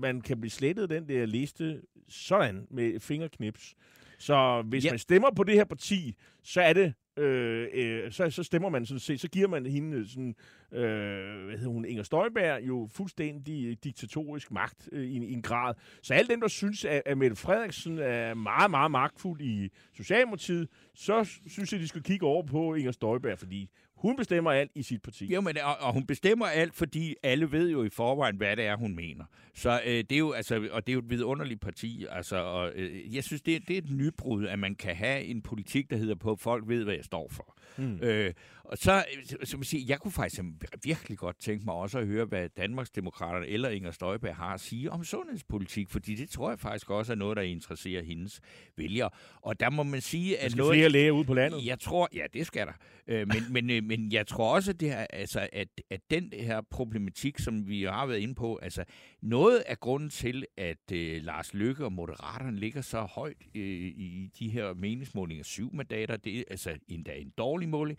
[0.00, 3.74] man kan blive slettet den der liste sådan med fingerknips.
[4.18, 4.90] Så hvis Ja.
[4.92, 8.86] man stemmer på det her parti, så er det øh, øh, så, så stemmer man
[8.86, 10.34] sådan set, så giver man hende sådan,
[10.72, 15.42] øh, hvad hedder hun, Inger Støjberg, jo fuldstændig diktatorisk magt øh, i, en- i en
[15.42, 15.74] grad.
[16.02, 20.68] Så alle dem, der synes, at, at Mette Frederiksen er meget, meget magtfuld i Socialdemokratiet,
[20.94, 24.82] så synes jeg, de skal kigge over på Inger Støjberg, fordi hun bestemmer alt i
[24.82, 25.34] sit parti.
[25.34, 28.66] Jo, men, og, og hun bestemmer alt, fordi alle ved jo i forvejen, hvad det
[28.66, 29.24] er, hun mener.
[29.54, 32.06] Så øh, det er jo, altså, og det er jo et vidunderligt parti.
[32.10, 35.42] Altså, og, øh, jeg synes, det, det er et nybrud, at man kan have en
[35.42, 37.56] politik, der hedder på, at folk ved, hvad jeg står for.
[37.76, 37.98] Mm.
[38.02, 38.32] Øh,
[38.64, 40.42] og så, øh, som jeg siger, jeg kunne faktisk
[40.84, 44.92] virkelig godt tænke mig også at høre, hvad Danmarksdemokraterne eller Inger Støjberg har at sige
[44.92, 48.40] om sundhedspolitik, fordi det tror jeg faktisk også er noget, der interesserer hendes
[48.76, 49.10] vælgere.
[49.42, 50.74] Og der må man sige, Der at skal noget...
[50.74, 51.66] flere læger ud på landet.
[51.66, 52.72] Jeg tror, ja, det skal der.
[53.08, 56.32] Øh, men, men, øh, men jeg tror også, at, det her, altså, at, at den
[56.32, 58.84] her problematik, som vi har været inde på, altså
[59.22, 64.30] noget af grunden til, at øh, Lars Løkke og Moderaterne ligger så højt øh, i
[64.38, 67.98] de her meningsmålinger, syv mandater, det er altså endda en dårlig måling,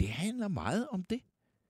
[0.00, 1.20] det handler meget om det.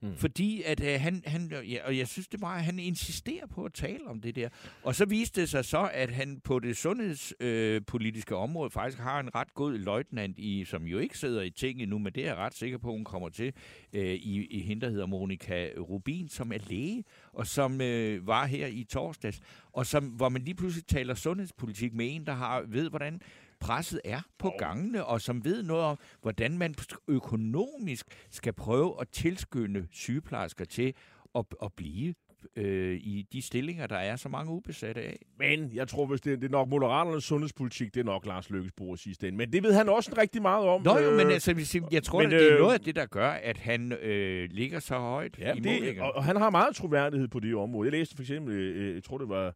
[0.03, 0.17] Mm.
[0.17, 3.65] Fordi at øh, han, han ja, og jeg synes det bare, at han insisterer på
[3.65, 4.49] at tale om det der.
[4.83, 9.21] Og så viste det sig så, at han på det sundhedspolitiske øh, område faktisk har
[9.21, 12.27] en ret god løjtnant, i, som jo ikke sidder i ting nu, men det er
[12.27, 13.53] jeg ret sikker på, at hun kommer til,
[13.93, 18.47] øh, i, i hende, der hedder Monika Rubin, som er læge, og som øh, var
[18.47, 19.41] her i torsdags,
[19.73, 23.21] og som, hvor man lige pludselig taler sundhedspolitik med en, der har ved, hvordan
[23.63, 26.75] presset er på gangene, og som ved noget om, hvordan man
[27.09, 30.95] økonomisk skal prøve at tilskynde sygeplejersker til
[31.35, 32.15] at, at blive
[32.57, 35.19] øh, i de stillinger, der er så mange ubesatte af.
[35.39, 38.73] Men jeg tror, hvis det, det er nok Moderaternes sundhedspolitik, det er nok Lars Lykkes
[38.77, 39.39] bord i sidste ende.
[39.39, 40.83] Men det ved han også rigtig meget om.
[40.83, 42.97] Nå jo, Øh, men altså, jeg- tror, men, men, det er øh, noget af det,
[42.97, 46.51] der gør, at han øh, ligger så højt Ja, i det, og, og han har
[46.51, 47.87] meget troværdighed på det område.
[47.87, 49.53] Jeg læste for eksempel, øh, jeg tror det var, øh,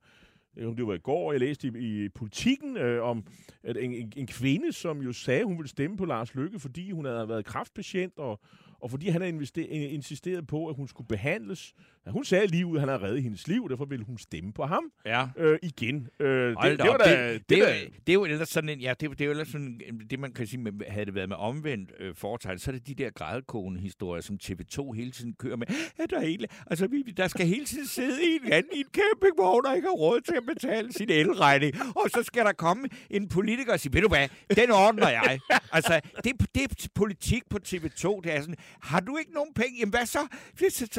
[0.64, 3.24] om det var i går, jeg læste i, i politikken øh, om
[3.62, 6.90] at en, en, en kvinde, som jo sagde, hun ville stemme på Lars Lykke, fordi
[6.90, 8.40] hun havde været kraftpatient, og,
[8.82, 11.74] og fordi han havde investe- insisteret på, at hun skulle behandles.
[12.06, 14.52] Ja, hun sagde lige ud, at han havde reddet hendes liv, derfor ville hun stemme
[14.52, 15.26] på ham ja.
[15.36, 16.08] øh, igen.
[16.20, 16.28] Øh,
[16.62, 18.94] det, det, var da, det, det, det, er det er jo ellers sådan en, ja,
[19.00, 21.36] det, det er jo ellers sådan, det man kan sige, med, havde det været med
[21.36, 25.56] omvendt øh, foretegn, så er det de der grædekone historier, som TV2 hele tiden kører
[25.56, 25.66] med.
[25.98, 28.78] Ja, der, er hele, altså, vi, der skal hele tiden sidde i en anden i
[28.78, 31.74] en campingvogn, og ikke har råd til at betale sin elregning.
[31.96, 35.38] Og så skal der komme en politiker og sige, ved du hvad, den ordner jeg.
[35.72, 39.78] altså, det, det er politik på TV2, det er sådan, har du ikke nogen penge?
[39.78, 40.18] Jamen, hvad så?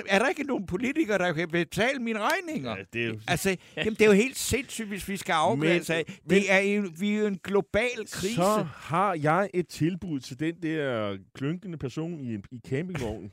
[0.08, 2.76] Er der ikke nogen politikere, der kan betale mine regninger?
[2.78, 5.70] Ja, det er jo- Altså, jamen, det er jo helt sindssygt, hvis vi skal afgøre
[5.94, 6.04] af.
[6.26, 8.36] men- Det er jo, vi er jo en global krise.
[8.36, 13.32] Så har jeg et tilbud til den der klynkende person i, i campingvognen.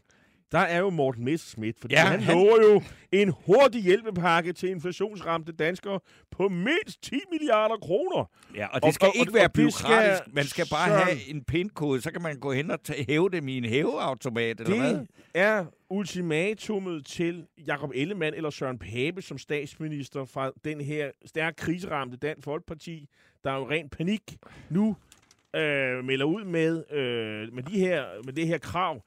[0.53, 2.82] Der er jo Morten Messerschmidt, fordi Ja, han, han- lover jo
[3.12, 8.30] en hurtig hjælpepakke til inflationsramte danskere på mindst 10 milliarder kroner.
[8.57, 10.34] Ja, og Og- det skal og- ikke og være skal- byråkratisk.
[10.34, 13.28] Man skal bare Søren- have en pindkode, så kan man gå hen og tage, hæve
[13.30, 14.95] dem i en hæveautomat, eller hvad?
[14.95, 21.57] Det er ultimatummet til Jakob Ellemann eller Søren Pape som statsminister fra den her stærkt
[21.57, 23.09] kriseramte Dansk Folkeparti,
[23.45, 24.36] der er jo ren panik
[24.70, 24.97] nu
[25.57, 29.03] øh, melder ud med, øh, med, de her, med det her krav.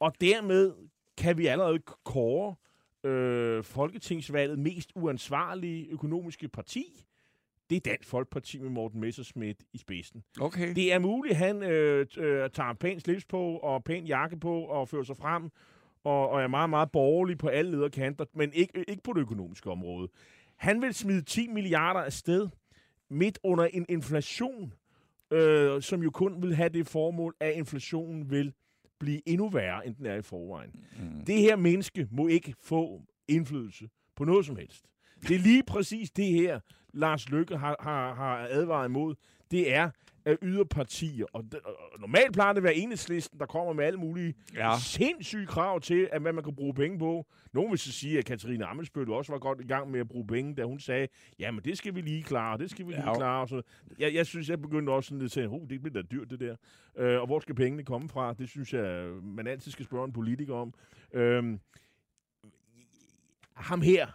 [0.00, 0.72] Og dermed
[1.18, 2.54] kan vi allerede kåre
[3.04, 7.04] øh, Folketingsvalget mest uansvarlige økonomiske parti.
[7.70, 10.24] Det er Dansk Folkeparti med Morten Messerschmidt i spidsen.
[10.40, 10.74] Okay.
[10.74, 14.60] Det er muligt, at han øh, øh, tager pæn slips på og pæn jakke på
[14.60, 15.50] og fører sig frem
[16.04, 19.70] og, og er meget, meget borgerlig på alle lederkanter, men ikke, ikke på det økonomiske
[19.70, 20.08] område.
[20.56, 22.48] Han vil smide 10 milliarder af sted
[23.10, 24.72] midt under en inflation,
[25.30, 28.52] øh, som jo kun vil have det formål, at inflationen vil
[29.04, 30.70] blive endnu værre, end den er i forvejen.
[30.98, 31.24] Mm.
[31.24, 34.84] Det her menneske må ikke få indflydelse på noget som helst.
[35.28, 36.60] Det er lige præcis det her,
[36.94, 39.14] Lars Lykke har, har, har advaret imod.
[39.50, 39.90] Det er
[40.24, 41.26] af yderpartier.
[41.32, 44.72] Og, det, og normalt plejer det at være enhedslisten, der kommer med alle mulige Ja.
[44.78, 47.26] sindssyge krav til, at hvad man kan bruge penge på.
[47.52, 50.26] Nogen vil så sige, at Katarina Amelsbøl også var godt i gang med at bruge
[50.26, 51.08] penge, da hun sagde,
[51.38, 53.14] jamen det skal vi lige klare, det skal vi lige Ja.
[53.14, 53.40] klare.
[53.40, 53.62] Og så.
[53.98, 56.40] Jeg, jeg synes, jeg begyndte også sådan lidt til, oh, det bliver da dyrt det
[56.40, 56.56] der.
[56.98, 58.32] Øh, og hvor skal pengene komme fra?
[58.32, 60.74] Det synes jeg, man altid skal spørge en politiker om.
[61.14, 61.58] Øhm,
[63.54, 64.06] ham her,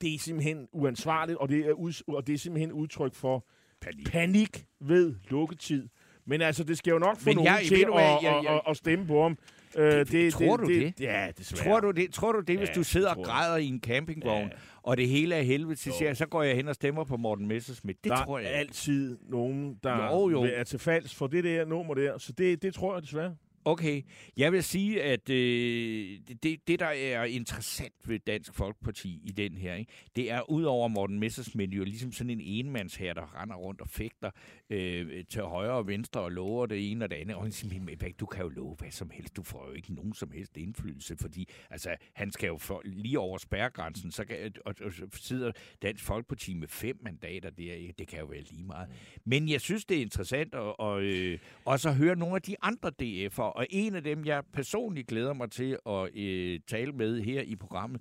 [0.00, 3.46] det er simpelthen uansvarligt, og det er, ud, og det er simpelthen udtryk for
[3.84, 5.88] panik, panik ved lukketid.
[6.26, 8.60] Men altså, det skal jo nok få Men nogen jeg- til at, jeg- at, jeg-
[8.68, 9.38] at, stemme på ham.
[9.76, 11.00] Øh, det, tror du det?
[11.00, 11.64] Ja, desværre.
[11.70, 13.26] Tror du det, tror du det hvis Ja, du sidder det og jeg.
[13.26, 14.56] græder i en campingvogn, Ja.
[14.82, 17.46] og det hele er helvede til, siger, så går jeg hen og stemmer på Morten
[17.48, 18.04] Messerschmidt.
[18.04, 18.46] Det der tror jeg.
[18.52, 20.42] er altid nogen, der Jo, jo.
[20.54, 22.18] er til falds for det der nummer der.
[22.18, 23.34] Så det, det tror jeg desværre.
[23.66, 24.02] Okay,
[24.36, 29.56] jeg vil sige, at øh, det, det, der er interessant ved Dansk Folkeparti i den
[29.56, 33.80] her, ikke, det er udover Morten Messersmith jo ligesom sådan en enmandsherre, der render rundt
[33.80, 34.30] og fægter
[34.70, 37.36] øh, til højre og venstre og lover det ene og det andet.
[37.36, 39.36] Og han siger, "Men Bæk, du kan jo love hvad som helst.
[39.36, 43.18] Du får jo ikke nogen som helst indflydelse, fordi altså, han skal jo for, lige
[43.18, 45.52] over spærregrænsen, så kan, og, og, så sidder
[45.82, 47.92] Dansk Folkeparti med fem mandater der.
[47.98, 48.88] Det kan jo være lige meget.
[49.24, 52.56] Men jeg synes, det er interessant at, og, øh, også at høre nogle af de
[52.62, 57.20] andre DF'er, og en af dem, jeg personligt glæder mig til at øh, tale med
[57.20, 58.00] her i programmet,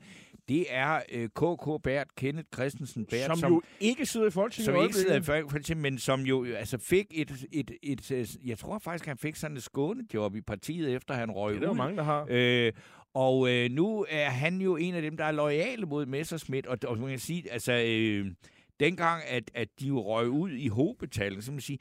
[0.50, 4.66] det er øh, KK Bert, Kenneth Christensen Bert, Som, som, jo ikke sidder i Folketinget
[4.76, 5.22] som ikke sidder i.
[5.22, 9.36] Folketinget, men som jo altså fik et, et, et, et, jeg tror faktisk, han fik
[9.36, 11.78] sådan et skånejob i partiet, efter han røg Det er der ud.
[11.78, 12.28] mange, der har.
[12.30, 12.72] Øh,
[13.14, 16.78] og øh, nu er han jo en af dem, der er lojale mod Messerschmidt, og,
[16.88, 18.32] og man kan sige, altså, øh,
[18.80, 21.80] dengang, at, at de jo røg ud i hovedbetaling, så man sige,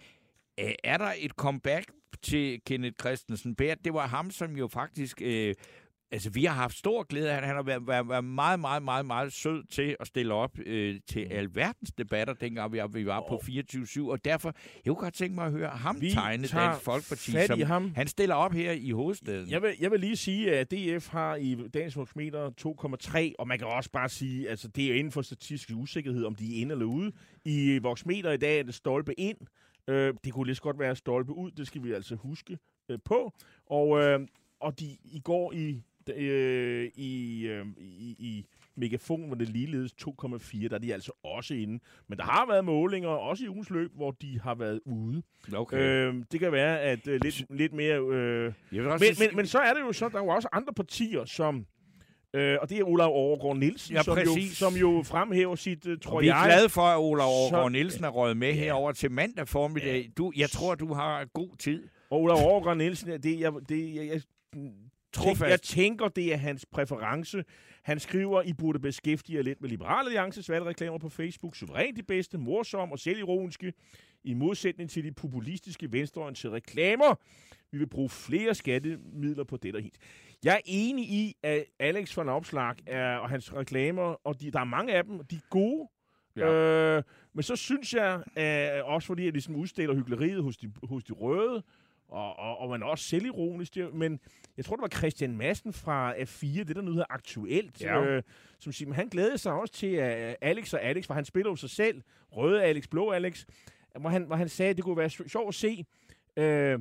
[0.61, 1.91] øh, er der et comeback
[2.23, 3.79] til Kenneth Christensen Bært?
[3.85, 5.23] Det var ham, som jo faktisk...
[5.25, 5.55] Øh,
[6.15, 8.83] Altså, vi har haft stor glæde af, at han har været, været, været meget, meget,
[8.83, 11.33] meget, meget sød til at stille op øh, til Mm.
[11.33, 14.55] alverdens debatter, dengang vi, vi var på 24-7, og derfor,
[14.85, 17.93] jeg kunne godt tænke mig at høre ham Vi tegne Dansk Folkeparti, som ham.
[17.95, 19.51] han stiller op her i hovedstaden.
[19.51, 22.51] Jeg vil, jeg vil lige sige, at DF har i dagens voksmeter
[23.31, 26.35] 2,3, og man kan også bare sige, altså det er inden for statistisk usikkerhed, om
[26.35, 27.13] de er inde eller ude.
[27.45, 29.37] I voksmeter i dag er det stolpe ind.
[29.89, 32.59] Øh, det kunne lige så godt være stolpe ud, det skal vi altså huske
[32.89, 33.33] øh, på.
[33.67, 34.21] Og, øh,
[34.61, 35.83] og de, i går i,
[36.17, 41.55] øh, i, øh, i, i Megafon var det ligeledes 2,4, der er de altså også
[41.55, 41.81] inde.
[42.09, 45.23] Men der har været målinger, også i ugens løb, hvor de har været ude.
[45.55, 45.79] Okay.
[45.79, 48.01] Øh, det kan være, at øh, lidt, lidt mere...
[48.01, 48.53] Øh,
[49.01, 51.67] men, men, men så er det jo så, der er jo også andre partier, som
[52.35, 55.99] Øh, og det er Olav Overgaard Nielsen, Ja, som, jo, som jo fremhæver sit, uh,
[56.03, 56.45] tror Og vi er jeg...
[56.47, 58.55] glade for, at Ola Overgaard Nielsen er røget med Ja.
[58.55, 60.11] herover til mandag formiddag.
[60.17, 61.89] Du, jeg tror, du har god tid.
[62.11, 64.21] Og Olav Overgaard Nielsen, det, jeg, det, jeg, jeg,
[65.13, 65.51] Trofast.
[65.51, 67.45] jeg tænker, det er hans præference.
[67.83, 71.57] Han skriver, I burde beskæftige jer lidt med Liberale Alliances valgreklamer på Facebook.
[71.57, 73.73] Suverænt de bedste, morsomme og selvironiske.
[74.25, 77.15] I modsætning til de populistiske venstreorienterede reklamer.
[77.73, 79.97] Vi vil bruge flere skattemidler på det og hit.
[80.45, 84.61] Jeg er enig i, at Alex von Opslag er, og hans reklamer, og de, der
[84.61, 85.89] er mange af dem, de er gode.
[86.37, 86.53] Ja.
[86.97, 91.05] Øh, men så synes jeg, øh, også fordi jeg ligesom udstiller hyggeleriet hos de, hos
[91.05, 91.63] de røde,
[92.09, 94.21] og, og, og man er også selvironisk, men
[94.57, 98.05] jeg tror, det var Christian Madsen fra F4, det der nu hedder Aktuelt, Ja.
[98.05, 98.23] øh,
[98.59, 100.05] som siger, han glædede sig også til uh,
[100.41, 103.45] Alex og Alex, for han spiller jo sig selv, røde Alex, blå Alex,
[104.01, 105.85] hvor han, hvor han sagde, at det kunne være sj- sjovt at se
[106.37, 106.79] øh,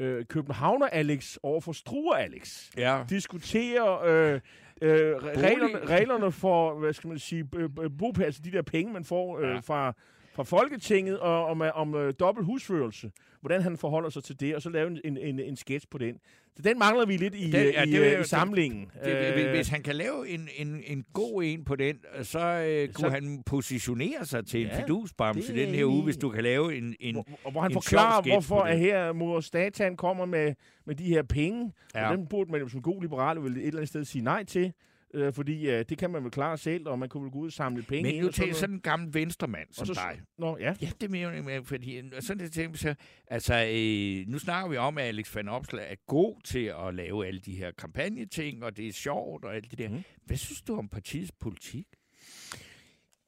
[0.00, 3.02] øh, Københavner Alex over for Struer Alex Ja.
[3.10, 4.40] diskutere øh,
[4.82, 8.92] øh, reglerne, reglerne for, hvad skal man sige, øh, øh, bopæl, altså de der penge,
[8.92, 9.58] man får øh, Ja.
[9.58, 9.92] fra,
[10.34, 13.10] fra Folketinget, og om, om øh, dobbelt husførelse.
[13.40, 15.98] Hvordan han forholder sig til det, og så lave en, en, en, en sketch på
[15.98, 16.14] den.
[16.56, 18.90] Så den mangler vi lidt i, Den- ja, i, det øh, jeg- i samlingen.
[19.04, 22.88] Det, Øh, hvis han kan lave en, en, en god en på den, så øh,
[22.88, 26.18] kunne Så- han positionere sig til en Ja, fidusbamse det den her uge, hvis i.
[26.18, 26.94] du kan lave en...
[27.00, 28.80] en hvor, og hvor han en forklarer, hvorfor at det.
[28.80, 30.54] her mor Statan kommer med,
[30.86, 31.72] med de her penge.
[31.94, 32.10] Ja.
[32.10, 34.44] Og dem burde man jo som god liberal vel et eller andet sted sige nej
[34.44, 34.72] til.
[35.14, 37.46] Øh, fordi øh, det kan man vel klare selv, og man kunne vel gå ud
[37.46, 39.92] og samle penge men nu og sådan til sådan en gammel venstremand Og som så,
[39.94, 40.20] dig.
[40.38, 40.74] Nå, ja.
[40.82, 42.94] Ja, det mener jeg, med, fordi øh, sådan det tænker jeg så,
[43.26, 47.26] altså, øh, nu snakker vi om, at Alex van Opslag er god til at lave
[47.26, 49.88] alle de her kampagneting, og det er sjovt og alt det der.
[49.88, 50.02] Mm.
[50.24, 51.86] Hvad synes du om partiets politik?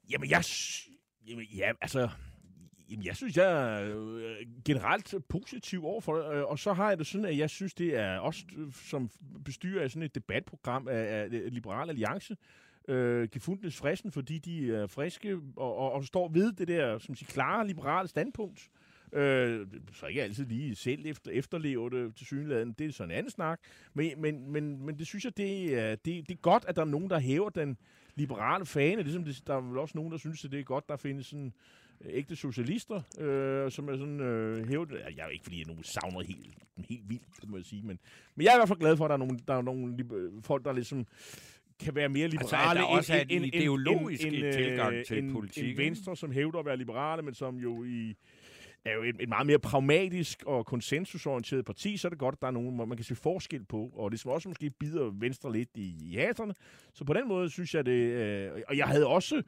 [0.09, 0.43] Jamen, jeg...
[1.27, 2.09] Jamen, ja, altså...
[2.89, 6.97] Jamen, jeg synes, jeg er øh, generelt positiv overfor det, øh, og så har jeg
[6.97, 9.09] det sådan, at jeg synes, det er også øh, som
[9.45, 12.37] bestyrer af sådan et debatprogram af, Liberal Alliance,
[12.87, 17.15] øh, gefundnes fristen, fordi de er friske og, og, og står ved det der, som
[17.15, 18.69] siger, klare liberale standpunkt.
[19.13, 22.73] Øh, så ikke altid lige selv efter, efterlever det til synligheden.
[22.73, 23.59] Det er sådan en anden snak.
[23.93, 26.81] Men, men, men, men det synes jeg, det er, det, det er godt, at der
[26.81, 27.77] er nogen, der hæver den
[28.15, 29.03] liberale fane.
[29.03, 31.25] Ligesom det, der er vel også nogen, der synes, at det er godt, der findes
[31.25, 31.53] sådan
[32.09, 34.91] ægte socialister, øh, som er sådan øh, hævet.
[34.91, 37.81] Jeg er ikke, fordi jeg nogen savner helt, helt vildt, det må jeg sige.
[37.81, 37.99] Men,
[38.35, 39.97] men jeg er i hvert fald glad for, at der er nogle, der er nogle
[40.43, 41.07] folk, der ligesom
[41.79, 45.05] kan være mere Altså, liberale der også end, en end, ideologisk end, end, tilgang øh,
[45.05, 45.83] til end, politik, ikke?
[45.83, 48.15] Venstre, som hævder at være liberale, men som jo i
[48.85, 52.41] er jo et, et meget mere pragmatisk og konsensusorienteret parti, så er det godt, at
[52.41, 55.51] der er nogen, man kan se forskel på, og det som også måske bider Venstre
[55.51, 56.53] lidt i, i haterne.
[56.93, 59.43] Så på den måde synes jeg det, øh, og jeg havde også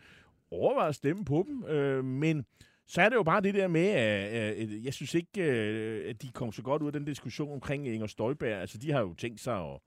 [0.56, 2.46] overvejet at stemme på dem, øh, men
[2.88, 6.22] så er det jo bare det der med, at øh, jeg synes ikke, øh, at
[6.22, 8.62] de kom så godt ud af den diskussion omkring Inger Støjberg.
[8.62, 9.80] Altså, de har jo tænkt sig at,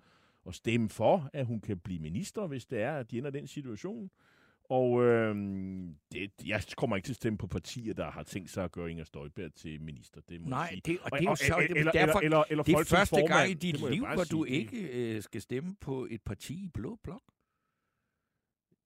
[0.47, 3.47] at stemme for, at hun kan blive minister, hvis det er, at de ender den
[3.47, 4.11] situation.
[4.71, 5.37] Og øh,
[6.13, 8.91] det, jeg kommer ikke til at stemme på partier, der har tænkt sig at gøre
[8.91, 10.21] Inger Støjberg til minister.
[10.29, 10.83] Det må Nej, sige.
[10.85, 12.95] det, og det er jo så, eller, det, eller, derfor, eller, eller det er første
[12.95, 13.41] folketingsformand.
[13.41, 14.57] gang i dit liv, hvor du sige.
[14.57, 17.23] Ikke øh, skal stemme på et parti i blå blok.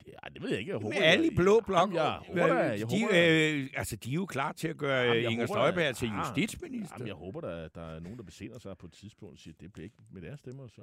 [0.07, 0.71] Ja, det ved jeg ikke.
[0.71, 1.95] Jeg håber, Med alle i jeg- blå blok.
[1.95, 4.77] Jamen, jeg håber, da- jeg de, håber, øh, altså, de er jo klar til at
[4.77, 6.95] gøre Jamen, jeg Inger håber da- Støjberg til justitsminister.
[6.99, 9.55] Jamen, jeg håber, der, der er nogen, der besinder sig på et tidspunkt og siger,
[9.55, 10.67] at det bliver ikke med deres stemmer.
[10.69, 10.83] Så.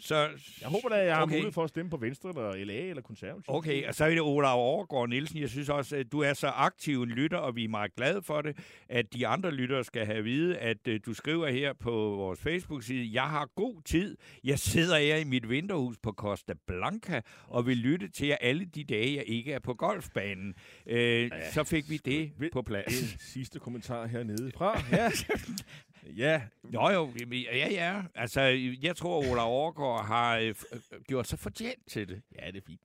[0.00, 0.28] Så,
[0.60, 1.32] Jeg håber da, jeg har Okay.
[1.34, 3.44] mulighed for at stemme på Venstre, eller LA, eller Konservativ.
[3.54, 5.40] Okay, og så er det Olav Overgaard Nielsen.
[5.40, 8.22] Jeg synes også, at du er så aktiv en lytter, og vi er meget glade
[8.22, 8.56] for det,
[8.88, 12.40] at de andre lyttere skal have at vide, at uh, du skriver her på vores
[12.40, 14.16] Facebook-side, jeg har god tid.
[14.44, 18.64] Jeg sidder her i mit vinterhus på Costa Blanca og vil lytte til jer alle
[18.64, 20.54] de dage, jeg ikke er på golfbanen.
[20.86, 23.02] Uh, ja, så fik vi det på plads.
[23.12, 24.82] En sidste kommentar hernede fra.
[24.92, 25.10] Ja.
[26.16, 26.42] ja.
[26.74, 28.02] Jo, jo, ja, ja.
[28.14, 28.40] Altså,
[28.82, 32.22] jeg tror, Olav Overgaard har øh, øh, gjort sig fortjent til det.
[32.38, 32.80] Ja, det er fint.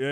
[0.00, 0.06] Øh,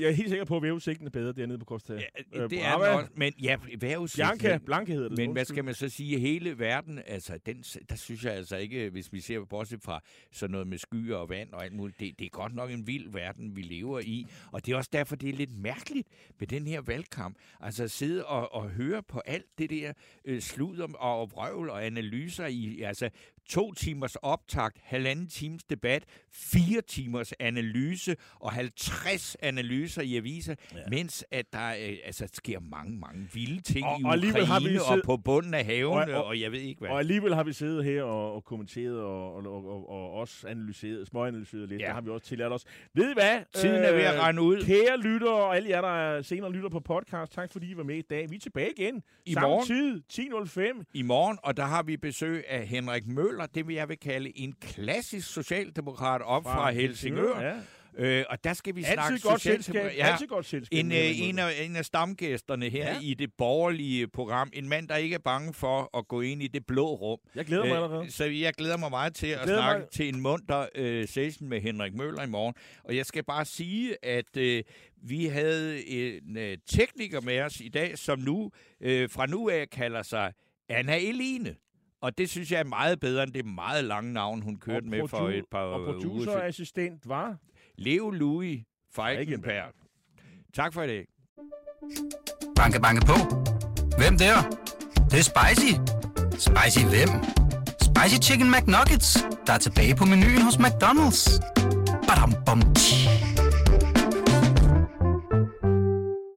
[0.00, 1.92] jeg er helt sikker på, at vævesigten er bedre dernede på Costa.
[1.92, 2.00] Ja,
[2.42, 2.90] øh, det er Brava.
[2.90, 3.10] den også.
[3.14, 5.18] Men ja, vejrudsigten- Bianca, Blanke hedder det.
[5.18, 6.18] Men hvad skal man så sige?
[6.18, 10.00] Hele verden, altså, den, der synes jeg altså ikke, hvis vi ser bortset fra
[10.32, 12.86] sådan noget med skyer og vand og alt muligt, det, det er godt nok en
[12.86, 14.26] vild verden, vi lever i.
[14.52, 16.08] Og det er også derfor, det er lidt mærkeligt
[16.38, 17.36] med den her valgkamp.
[17.60, 19.92] Altså at sidde og, og høre på alt det der
[20.24, 23.10] øh, sludder og vrøvl og analyser i, altså
[23.48, 30.78] to timers optakt, halvanden times debat, fire timers analyse og 50 analyser i aviser, ja.
[30.90, 34.60] mens at der øh, altså, sker mange, mange vilde ting Og- i og alligevel har
[34.60, 36.60] vi Ukraine og siddet- på bunden af haven, Og- og, og- og, og jeg ved
[36.60, 36.90] ikke hvad.
[36.90, 40.48] Og alligevel har vi siddet her og, og kommenteret og, og, og, og, og også
[40.48, 41.80] analyseret, småanalyseret lidt.
[41.80, 41.86] Ja.
[41.86, 42.64] Det har vi også tillært os.
[42.94, 43.38] Ved I hvad?
[43.54, 44.64] Tiden er ved at rende ud.
[44.64, 47.82] Kære lyttere og alle jer, der er senere lytter på podcast, tak fordi I var
[47.84, 48.30] med i dag.
[48.30, 49.02] Vi er tilbage igen.
[49.26, 49.66] I Samme morgen.
[49.66, 50.02] tid,
[50.78, 50.84] 10.05.
[50.94, 53.98] I morgen, og der har vi besøg af Henrik Møller, Møller, det vil jeg vil
[53.98, 57.40] kalde en klassisk socialdemokrat op fra, fra Helsingør.
[57.40, 57.54] Ja.
[57.98, 59.92] Øh, og der skal vi Altid snakke godt selskab.
[59.96, 60.78] Ja, Altid godt selskab.
[60.78, 63.00] en, øh, en, af, en af stamgæsterne her Ja.
[63.02, 64.50] i det borgerlige program.
[64.52, 67.18] En mand, der ikke er bange for at gå ind i det blå rum.
[67.34, 68.10] Jeg glæder mig allerede.
[68.10, 71.48] så jeg glæder mig meget til at glæder snakke mig- til en munter øh, session
[71.48, 72.54] med Henrik Møller i morgen.
[72.84, 74.62] Og jeg skal bare sige, at øh,
[75.02, 79.70] vi havde en øh, tekniker med os i dag, som nu øh, fra nu af
[79.70, 80.32] kalder sig
[80.68, 81.54] Anna Eline.
[82.02, 84.90] Og det synes jeg er meget bedre end det meget lange navn, hun kørte Og
[84.90, 86.10] med for et par Og uger siden.
[86.10, 87.36] producerassistent var...
[87.78, 88.60] Leo Louis
[88.94, 89.72] Feigenberg.
[90.54, 91.06] Tak for i dag.
[92.56, 93.14] Banke, banke på.
[93.98, 94.36] Hvem der?
[94.50, 95.72] Det, det er spicy.
[96.46, 97.10] Spicy hvem?
[97.88, 99.10] Spicy Chicken McNuggets,
[99.46, 101.22] der er tilbage på menuen hos McDonald's.
[102.08, 102.97] Badum, bom, tji.